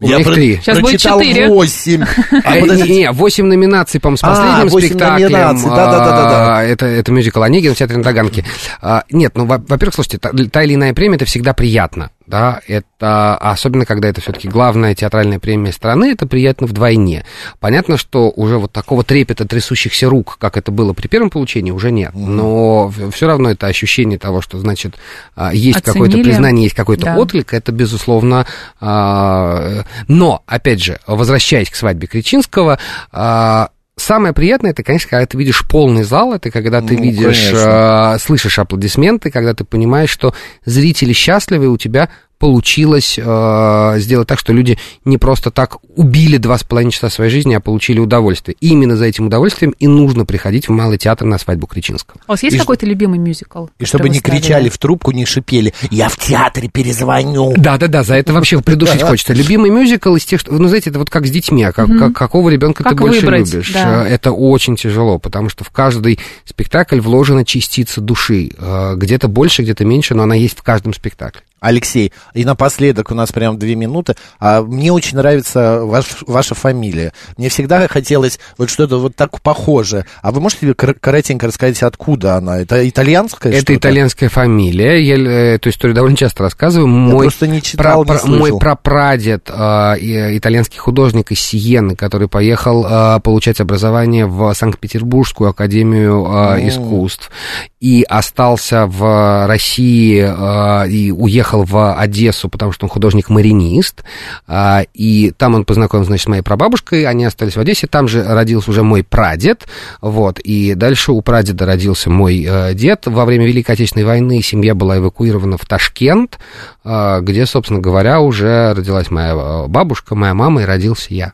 У 0.01 0.05
меня 0.07 0.19
их 0.19 0.33
три. 0.33 0.57
Сейчас 0.57 0.79
будет 0.79 0.91
прочитал 0.91 1.21
четыре. 1.21 1.47
восемь. 1.47 2.03
А, 2.43 2.57
Э, 2.57 2.61
не, 2.61 2.89
не, 2.99 3.11
8 3.11 3.45
номинаций, 3.45 3.99
по-моему, 4.01 4.17
с 4.17 4.23
А, 4.23 4.27
последним 4.27 4.67
восемь 4.69 4.87
спектаклем. 4.89 5.31
номинаций, 5.31 5.69
да-да-да-да-да. 5.69 6.57
а, 6.57 6.63
Это, 6.63 6.85
это 6.85 7.11
мюзикл 7.13 7.41
«Онегин» 7.41 7.73
в 7.73 7.77
театре 7.77 7.97
на 7.97 8.03
Таганке. 8.03 8.43
А, 8.81 9.03
Нет, 9.09 9.31
ну, 9.35 9.45
во- 9.45 9.57
во-первых, 9.57 9.95
слушайте, 9.95 10.17
та, 10.17 10.31
та 10.51 10.63
или 10.63 10.75
иная 10.75 10.93
премия, 10.93 11.15
это 11.15 11.25
всегда 11.25 11.53
приятно. 11.53 12.11
Да, 12.27 12.59
это, 12.67 13.37
особенно 13.37 13.85
когда 13.85 14.07
это 14.07 14.19
все-таки 14.19 14.47
главная 14.47 14.95
театральная 14.95 15.39
премия 15.39 15.71
страны, 15.71 16.11
это 16.11 16.25
приятно 16.25 16.65
вдвойне. 16.65 17.23
Понятно, 17.59 17.97
что 17.97 18.31
уже 18.35 18.57
вот 18.57 18.71
такого 18.71 19.03
трепета 19.03 19.45
трясущихся 19.45 20.09
рук, 20.09 20.37
как 20.39 20.57
это 20.57 20.71
было 20.71 20.93
при 20.93 21.07
первом 21.07 21.29
получении, 21.29 21.71
уже 21.71 21.91
нет. 21.91 22.11
Но 22.15 22.91
все 23.13 23.27
равно 23.27 23.51
это 23.51 23.67
ощущение 23.67 24.17
того, 24.17 24.41
что, 24.41 24.57
значит, 24.57 24.95
а, 25.35 25.53
есть 25.53 25.81
какое-то 25.81 26.17
признание, 26.17 26.63
есть 26.63 26.75
какой-то 26.75 27.05
Да. 27.05 27.15
отклик, 27.17 27.53
это, 27.53 27.71
безусловно, 27.71 28.47
а, 28.81 29.83
но, 30.07 30.41
опять 30.47 30.81
же, 30.81 30.99
возвращаясь 31.05 31.69
к 31.69 31.75
свадьбе 31.75 32.07
Кричинского, 32.07 32.79
а, 33.11 33.69
Самое 33.97 34.33
приятное, 34.33 34.71
это, 34.71 34.83
конечно, 34.83 35.09
когда 35.09 35.25
ты 35.25 35.37
видишь 35.37 35.65
полный 35.67 36.03
зал, 36.03 36.33
это 36.33 36.51
когда 36.51 36.81
ты 36.81 36.97
Ну, 36.97 37.03
видишь, 37.03 37.51
а, 37.55 38.17
слышишь 38.19 38.59
аплодисменты, 38.59 39.31
когда 39.31 39.53
ты 39.53 39.63
понимаешь, 39.63 40.09
что 40.09 40.33
зрители 40.65 41.13
счастливы, 41.13 41.69
у 41.69 41.77
тебя 41.77 42.09
получилось 42.37 43.19
а, 43.21 43.95
сделать 43.97 44.27
так, 44.27 44.39
что 44.39 44.53
люди 44.53 44.77
не 45.03 45.17
просто 45.17 45.51
так 45.51 45.77
убили 45.95 46.37
два 46.37 46.57
с 46.57 46.63
половиной 46.63 46.91
часа 46.91 47.09
своей 47.09 47.31
жизни, 47.31 47.53
а 47.55 47.59
получили 47.59 47.99
удовольствие. 47.99 48.55
И 48.61 48.69
именно 48.69 48.95
за 48.95 49.05
этим 49.05 49.27
удовольствием 49.27 49.73
и 49.79 49.87
нужно 49.87 50.25
приходить 50.25 50.67
в 50.67 50.71
Малый 50.71 50.97
театр 50.97 51.25
на 51.25 51.37
свадьбу 51.37 51.67
Кричинского. 51.67 52.19
А 52.27 52.31
у 52.31 52.33
вас 52.33 52.43
есть 52.43 52.55
И 52.55 52.59
какой-то 52.59 52.85
любимый 52.85 53.17
мюзикл? 53.19 53.67
И 53.79 53.85
чтобы 53.85 54.09
не 54.09 54.19
ставили? 54.19 54.41
кричали 54.41 54.69
в 54.69 54.77
трубку, 54.77 55.11
не 55.11 55.25
шипели. 55.25 55.73
Я 55.91 56.09
в 56.09 56.17
театре 56.17 56.69
перезвоню. 56.69 57.53
Да-да-да, 57.57 58.03
за 58.03 58.15
это 58.15 58.33
вообще 58.33 58.61
придушить 58.61 59.01
хочется. 59.01 59.33
Любимый 59.33 59.69
мюзикл 59.71 60.15
из 60.15 60.25
тех, 60.25 60.39
что, 60.39 60.53
ну, 60.53 60.67
знаете, 60.67 60.89
это 60.89 60.99
вот 60.99 61.09
как 61.09 61.25
с 61.25 61.29
детьми, 61.31 61.63
а 61.63 61.71
как, 61.71 61.87
как- 61.97 62.13
какого 62.13 62.49
ребенка 62.49 62.83
ты 62.83 62.89
Как 62.89 62.99
больше 62.99 63.21
выбрать, 63.21 63.51
любишь. 63.53 63.71
да. 63.73 64.05
Э, 64.05 64.09
Это 64.15 64.31
очень 64.31 64.75
тяжело, 64.75 65.19
потому 65.19 65.49
что 65.49 65.63
в 65.63 65.69
каждый 65.69 66.19
спектакль 66.45 66.99
вложена 66.99 67.45
частица 67.45 68.01
души. 68.01 68.51
Э, 68.57 68.95
Где-то 68.95 69.27
больше, 69.27 69.61
где-то 69.63 69.85
меньше, 69.85 70.15
но 70.15 70.23
она 70.23 70.35
есть 70.35 70.57
в 70.57 70.63
каждом 70.63 70.93
спектакле. 70.93 71.41
Алексей, 71.65 72.13
и 72.33 72.45
напоследок 72.45 73.11
у 73.11 73.15
нас 73.15 73.31
прям 73.31 73.57
две 73.57 73.75
минуты. 73.75 74.15
А, 74.39 74.61
мне 74.61 74.91
очень 74.91 75.17
нравится 75.17 75.81
ваш, 75.83 76.05
ваша 76.27 76.55
фамилия. 76.55 77.11
Мне 77.37 77.49
всегда 77.49 77.87
хотелось 77.87 78.39
вот 78.57 78.69
что-то 78.69 78.99
вот 78.99 79.15
так 79.15 79.41
похожее. 79.41 80.05
А 80.21 80.31
вы 80.31 80.41
можете 80.41 80.73
кор- 80.73 80.93
коротенько 80.99 81.47
рассказать, 81.47 81.81
откуда 81.83 82.35
она? 82.35 82.59
Это 82.59 82.87
итальянская 82.87 83.53
Это 83.53 83.75
итальянская 83.75 84.29
фамилия. 84.29 85.03
Я 85.03 85.15
э, 85.17 85.55
эту 85.55 85.69
историю 85.69 85.95
довольно 85.95 86.17
часто 86.17 86.43
рассказываю. 86.43 86.87
Я 86.87 86.93
Мой 86.93 87.25
просто 87.25 87.47
не 87.47 87.61
читал, 87.61 88.03
не 88.03 88.07
пра- 88.07 88.17
слышал. 88.19 88.37
мой 88.39 88.57
прапрадед, 88.59 89.49
э, 89.51 89.97
и- 89.99 90.37
итальянский 90.37 90.77
художник 90.79 91.31
из 91.31 91.39
Сиены, 91.39 91.95
который 91.95 92.27
поехал 92.27 92.85
э, 92.85 93.19
получать 93.21 93.59
образование 93.59 94.25
в 94.25 94.53
Санкт-Петербургскую 94.53 95.49
академию 95.49 96.25
э, 96.27 96.67
искусств 96.67 97.31
и 97.79 98.03
остался 98.07 98.85
в 98.87 99.47
России 99.47 100.23
э, 100.25 100.89
и 100.89 101.11
уехал 101.11 101.54
в 101.63 101.95
Одессу, 101.95 102.49
потому 102.49 102.71
что 102.71 102.85
он 102.85 102.89
художник-маринист. 102.89 104.03
э, 104.47 104.83
и 104.93 105.31
там 105.31 105.55
он 105.55 105.65
познакомился, 105.65 106.07
значит, 106.07 106.25
с 106.25 106.27
моей 106.27 106.41
прабабушкой, 106.41 107.05
они 107.05 107.25
остались 107.25 107.55
в 107.55 107.59
Одессе, 107.59 107.87
там 107.87 108.07
же 108.07 108.23
родился 108.23 108.71
уже 108.71 108.83
мой 108.83 109.03
прадед, 109.03 109.67
вот, 110.01 110.39
и 110.39 110.73
дальше 110.75 111.11
у 111.11 111.21
прадеда 111.21 111.65
родился 111.65 112.09
мой 112.09 112.45
э, 112.47 112.73
дед. 112.73 113.03
Во 113.05 113.25
время 113.25 113.47
Великой 113.47 113.71
Отечественной 113.71 114.05
войны 114.05 114.41
семья 114.41 114.75
была 114.75 114.97
эвакуирована 114.97 115.57
в 115.57 115.65
Ташкент, 115.65 116.39
э, 116.83 117.19
где, 117.21 117.45
собственно 117.45 117.79
говоря, 117.79 118.19
уже 118.19 118.73
родилась 118.73 119.09
моя 119.11 119.33
э, 119.33 119.67
бабушка, 119.67 120.15
моя 120.15 120.33
мама, 120.33 120.61
и 120.61 120.65
родился 120.65 121.13
я. 121.13 121.33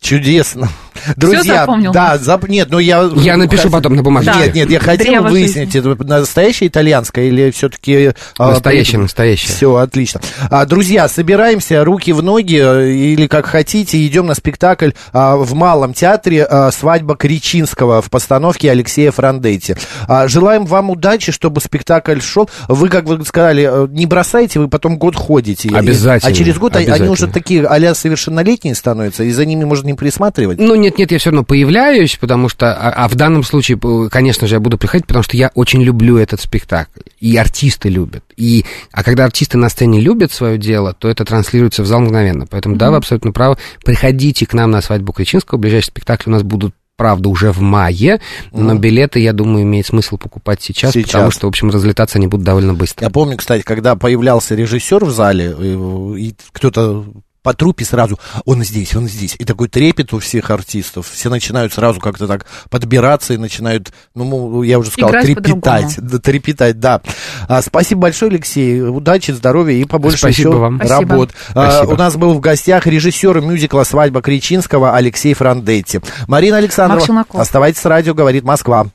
Чудесно. 0.00 0.68
Друзья, 1.16 1.60
запомнил? 1.60 1.92
да, 1.92 2.18
зап... 2.18 2.48
нет, 2.48 2.68
ну 2.70 2.78
я... 2.78 3.08
Я 3.16 3.36
напишу 3.36 3.70
потом 3.70 3.94
на 3.94 4.02
бумажке. 4.02 4.32
Нет, 4.36 4.54
нет, 4.54 4.70
я 4.70 4.80
хотел 4.80 5.06
Древо 5.06 5.28
выяснить, 5.28 5.74
это 5.74 5.94
настоящая 6.04 6.68
итальянская 6.68 7.26
или 7.26 7.50
все-таки... 7.50 8.12
Настоящая, 8.38 8.98
настоящая. 8.98 9.48
Все, 9.48 9.74
отлично. 9.76 10.20
А, 10.50 10.64
друзья, 10.66 11.08
собираемся, 11.08 11.84
руки 11.84 12.12
в 12.12 12.22
ноги, 12.22 12.60
э, 12.60 12.90
или 12.90 13.26
как 13.26 13.46
хотите, 13.46 14.04
идем 14.06 14.26
на 14.26 14.34
спектакль 14.34 14.90
а, 15.12 15.36
в 15.36 15.54
Малом 15.54 15.94
театре 15.94 16.44
а, 16.44 16.70
«Свадьба 16.70 17.16
Кричинского» 17.16 18.02
в 18.02 18.10
постановке 18.10 18.70
Алексея 18.70 19.10
Франдетти. 19.10 19.76
А, 20.08 20.28
желаем 20.28 20.66
вам 20.66 20.90
удачи, 20.90 21.32
чтобы 21.32 21.60
спектакль 21.60 22.20
шел. 22.20 22.48
Вы, 22.68 22.88
как 22.88 23.04
вы 23.04 23.24
сказали, 23.24 23.68
э, 23.70 23.88
не 23.90 24.06
бросайте, 24.06 24.58
вы 24.58 24.68
потом 24.68 24.98
год 24.98 25.14
ходите. 25.14 25.70
Обязательно, 25.74 26.30
А 26.30 26.34
через 26.34 26.58
год 26.58 26.76
они 26.76 27.08
уже 27.08 27.26
такие 27.28 27.66
а 27.66 27.94
совершеннолетние 27.94 28.74
становятся, 28.74 29.22
и 29.24 29.30
за 29.30 29.44
ними 29.44 29.64
можно 29.64 29.85
не 29.86 29.94
присматривать. 29.94 30.58
Ну, 30.58 30.74
нет-нет, 30.74 31.10
я 31.10 31.18
все 31.18 31.30
равно 31.30 31.44
появляюсь, 31.44 32.16
потому 32.16 32.48
что, 32.48 32.74
а, 32.74 32.90
а 32.90 33.08
в 33.08 33.14
данном 33.14 33.42
случае, 33.42 33.78
э, 33.82 34.08
конечно 34.10 34.46
же, 34.46 34.56
я 34.56 34.60
буду 34.60 34.76
приходить, 34.76 35.06
потому 35.06 35.22
что 35.22 35.36
я 35.36 35.50
очень 35.54 35.82
люблю 35.82 36.18
этот 36.18 36.40
спектакль, 36.40 37.00
и 37.20 37.36
артисты 37.36 37.88
любят. 37.88 38.24
И, 38.36 38.64
а 38.92 39.02
когда 39.02 39.24
артисты 39.24 39.56
на 39.56 39.68
сцене 39.68 40.00
любят 40.00 40.32
свое 40.32 40.58
дело, 40.58 40.92
то 40.92 41.08
это 41.08 41.24
транслируется 41.24 41.82
в 41.82 41.86
зал 41.86 42.00
мгновенно. 42.00 42.46
Поэтому, 42.46 42.76
да, 42.76 42.90
вы 42.90 42.98
абсолютно 42.98 43.32
правы, 43.32 43.56
приходите 43.84 44.44
к 44.46 44.52
нам 44.52 44.70
на 44.70 44.82
свадьбу 44.82 45.12
Кричинского, 45.12 45.58
ближайший 45.58 45.86
спектакль 45.86 46.28
у 46.30 46.32
нас 46.32 46.42
будут 46.42 46.74
правда, 46.96 47.28
уже 47.28 47.52
в 47.52 47.60
мае, 47.60 48.20
но 48.52 48.74
билеты, 48.74 49.20
я 49.20 49.32
думаю, 49.32 49.64
имеет 49.64 49.86
смысл 49.86 50.16
покупать 50.16 50.62
сейчас, 50.62 50.92
Сейчас. 50.92 51.12
потому 51.12 51.30
что, 51.30 51.46
в 51.46 51.48
общем, 51.48 51.70
разлетаться 51.70 52.18
они 52.18 52.26
будут 52.26 52.46
довольно 52.46 52.74
быстро. 52.74 53.04
Я 53.04 53.10
помню, 53.10 53.36
кстати, 53.36 53.62
когда 53.62 53.96
появлялся 53.96 54.54
режиссер 54.54 55.04
в 55.04 55.10
зале, 55.10 55.54
и, 55.60 56.28
и 56.28 56.34
кто-то 56.52 57.04
по 57.46 57.54
трупе 57.54 57.84
сразу, 57.84 58.18
он 58.44 58.64
здесь, 58.64 58.96
он 58.96 59.06
здесь. 59.06 59.36
И 59.38 59.44
такой 59.44 59.68
трепет 59.68 60.12
у 60.12 60.18
всех 60.18 60.50
артистов. 60.50 61.08
Все 61.08 61.30
начинают 61.30 61.72
сразу 61.72 62.00
как-то 62.00 62.26
так 62.26 62.44
подбираться 62.70 63.34
и 63.34 63.36
начинают, 63.36 63.92
ну, 64.16 64.64
я 64.64 64.80
уже 64.80 64.90
сказал, 64.90 65.10
Играть 65.10 65.26
трепетать. 65.26 65.94
Да, 65.98 66.18
трепетать, 66.18 66.80
да. 66.80 67.00
А, 67.46 67.62
спасибо 67.62 68.00
большое, 68.00 68.32
Алексей. 68.32 68.82
Удачи, 68.82 69.30
здоровья 69.30 69.76
и 69.76 69.84
побольше 69.84 70.18
Спасибо 70.18 70.48
еще 70.48 70.58
вам. 70.58 70.78
Спасибо. 70.78 71.12
работ. 71.12 71.30
А, 71.54 71.70
Спасибо. 71.70 71.92
у 71.92 71.96
нас 71.96 72.16
был 72.16 72.34
в 72.34 72.40
гостях 72.40 72.88
режиссер 72.88 73.40
мюзикла 73.40 73.84
«Свадьба 73.84 74.22
Кричинского» 74.22 74.96
Алексей 74.96 75.32
Франдетти. 75.32 76.00
Марина 76.26 76.56
Александрова, 76.56 77.06
Челноков. 77.06 77.40
оставайтесь 77.40 77.80
с 77.80 77.84
радио, 77.84 78.12
говорит 78.12 78.42
Москва. 78.42 78.88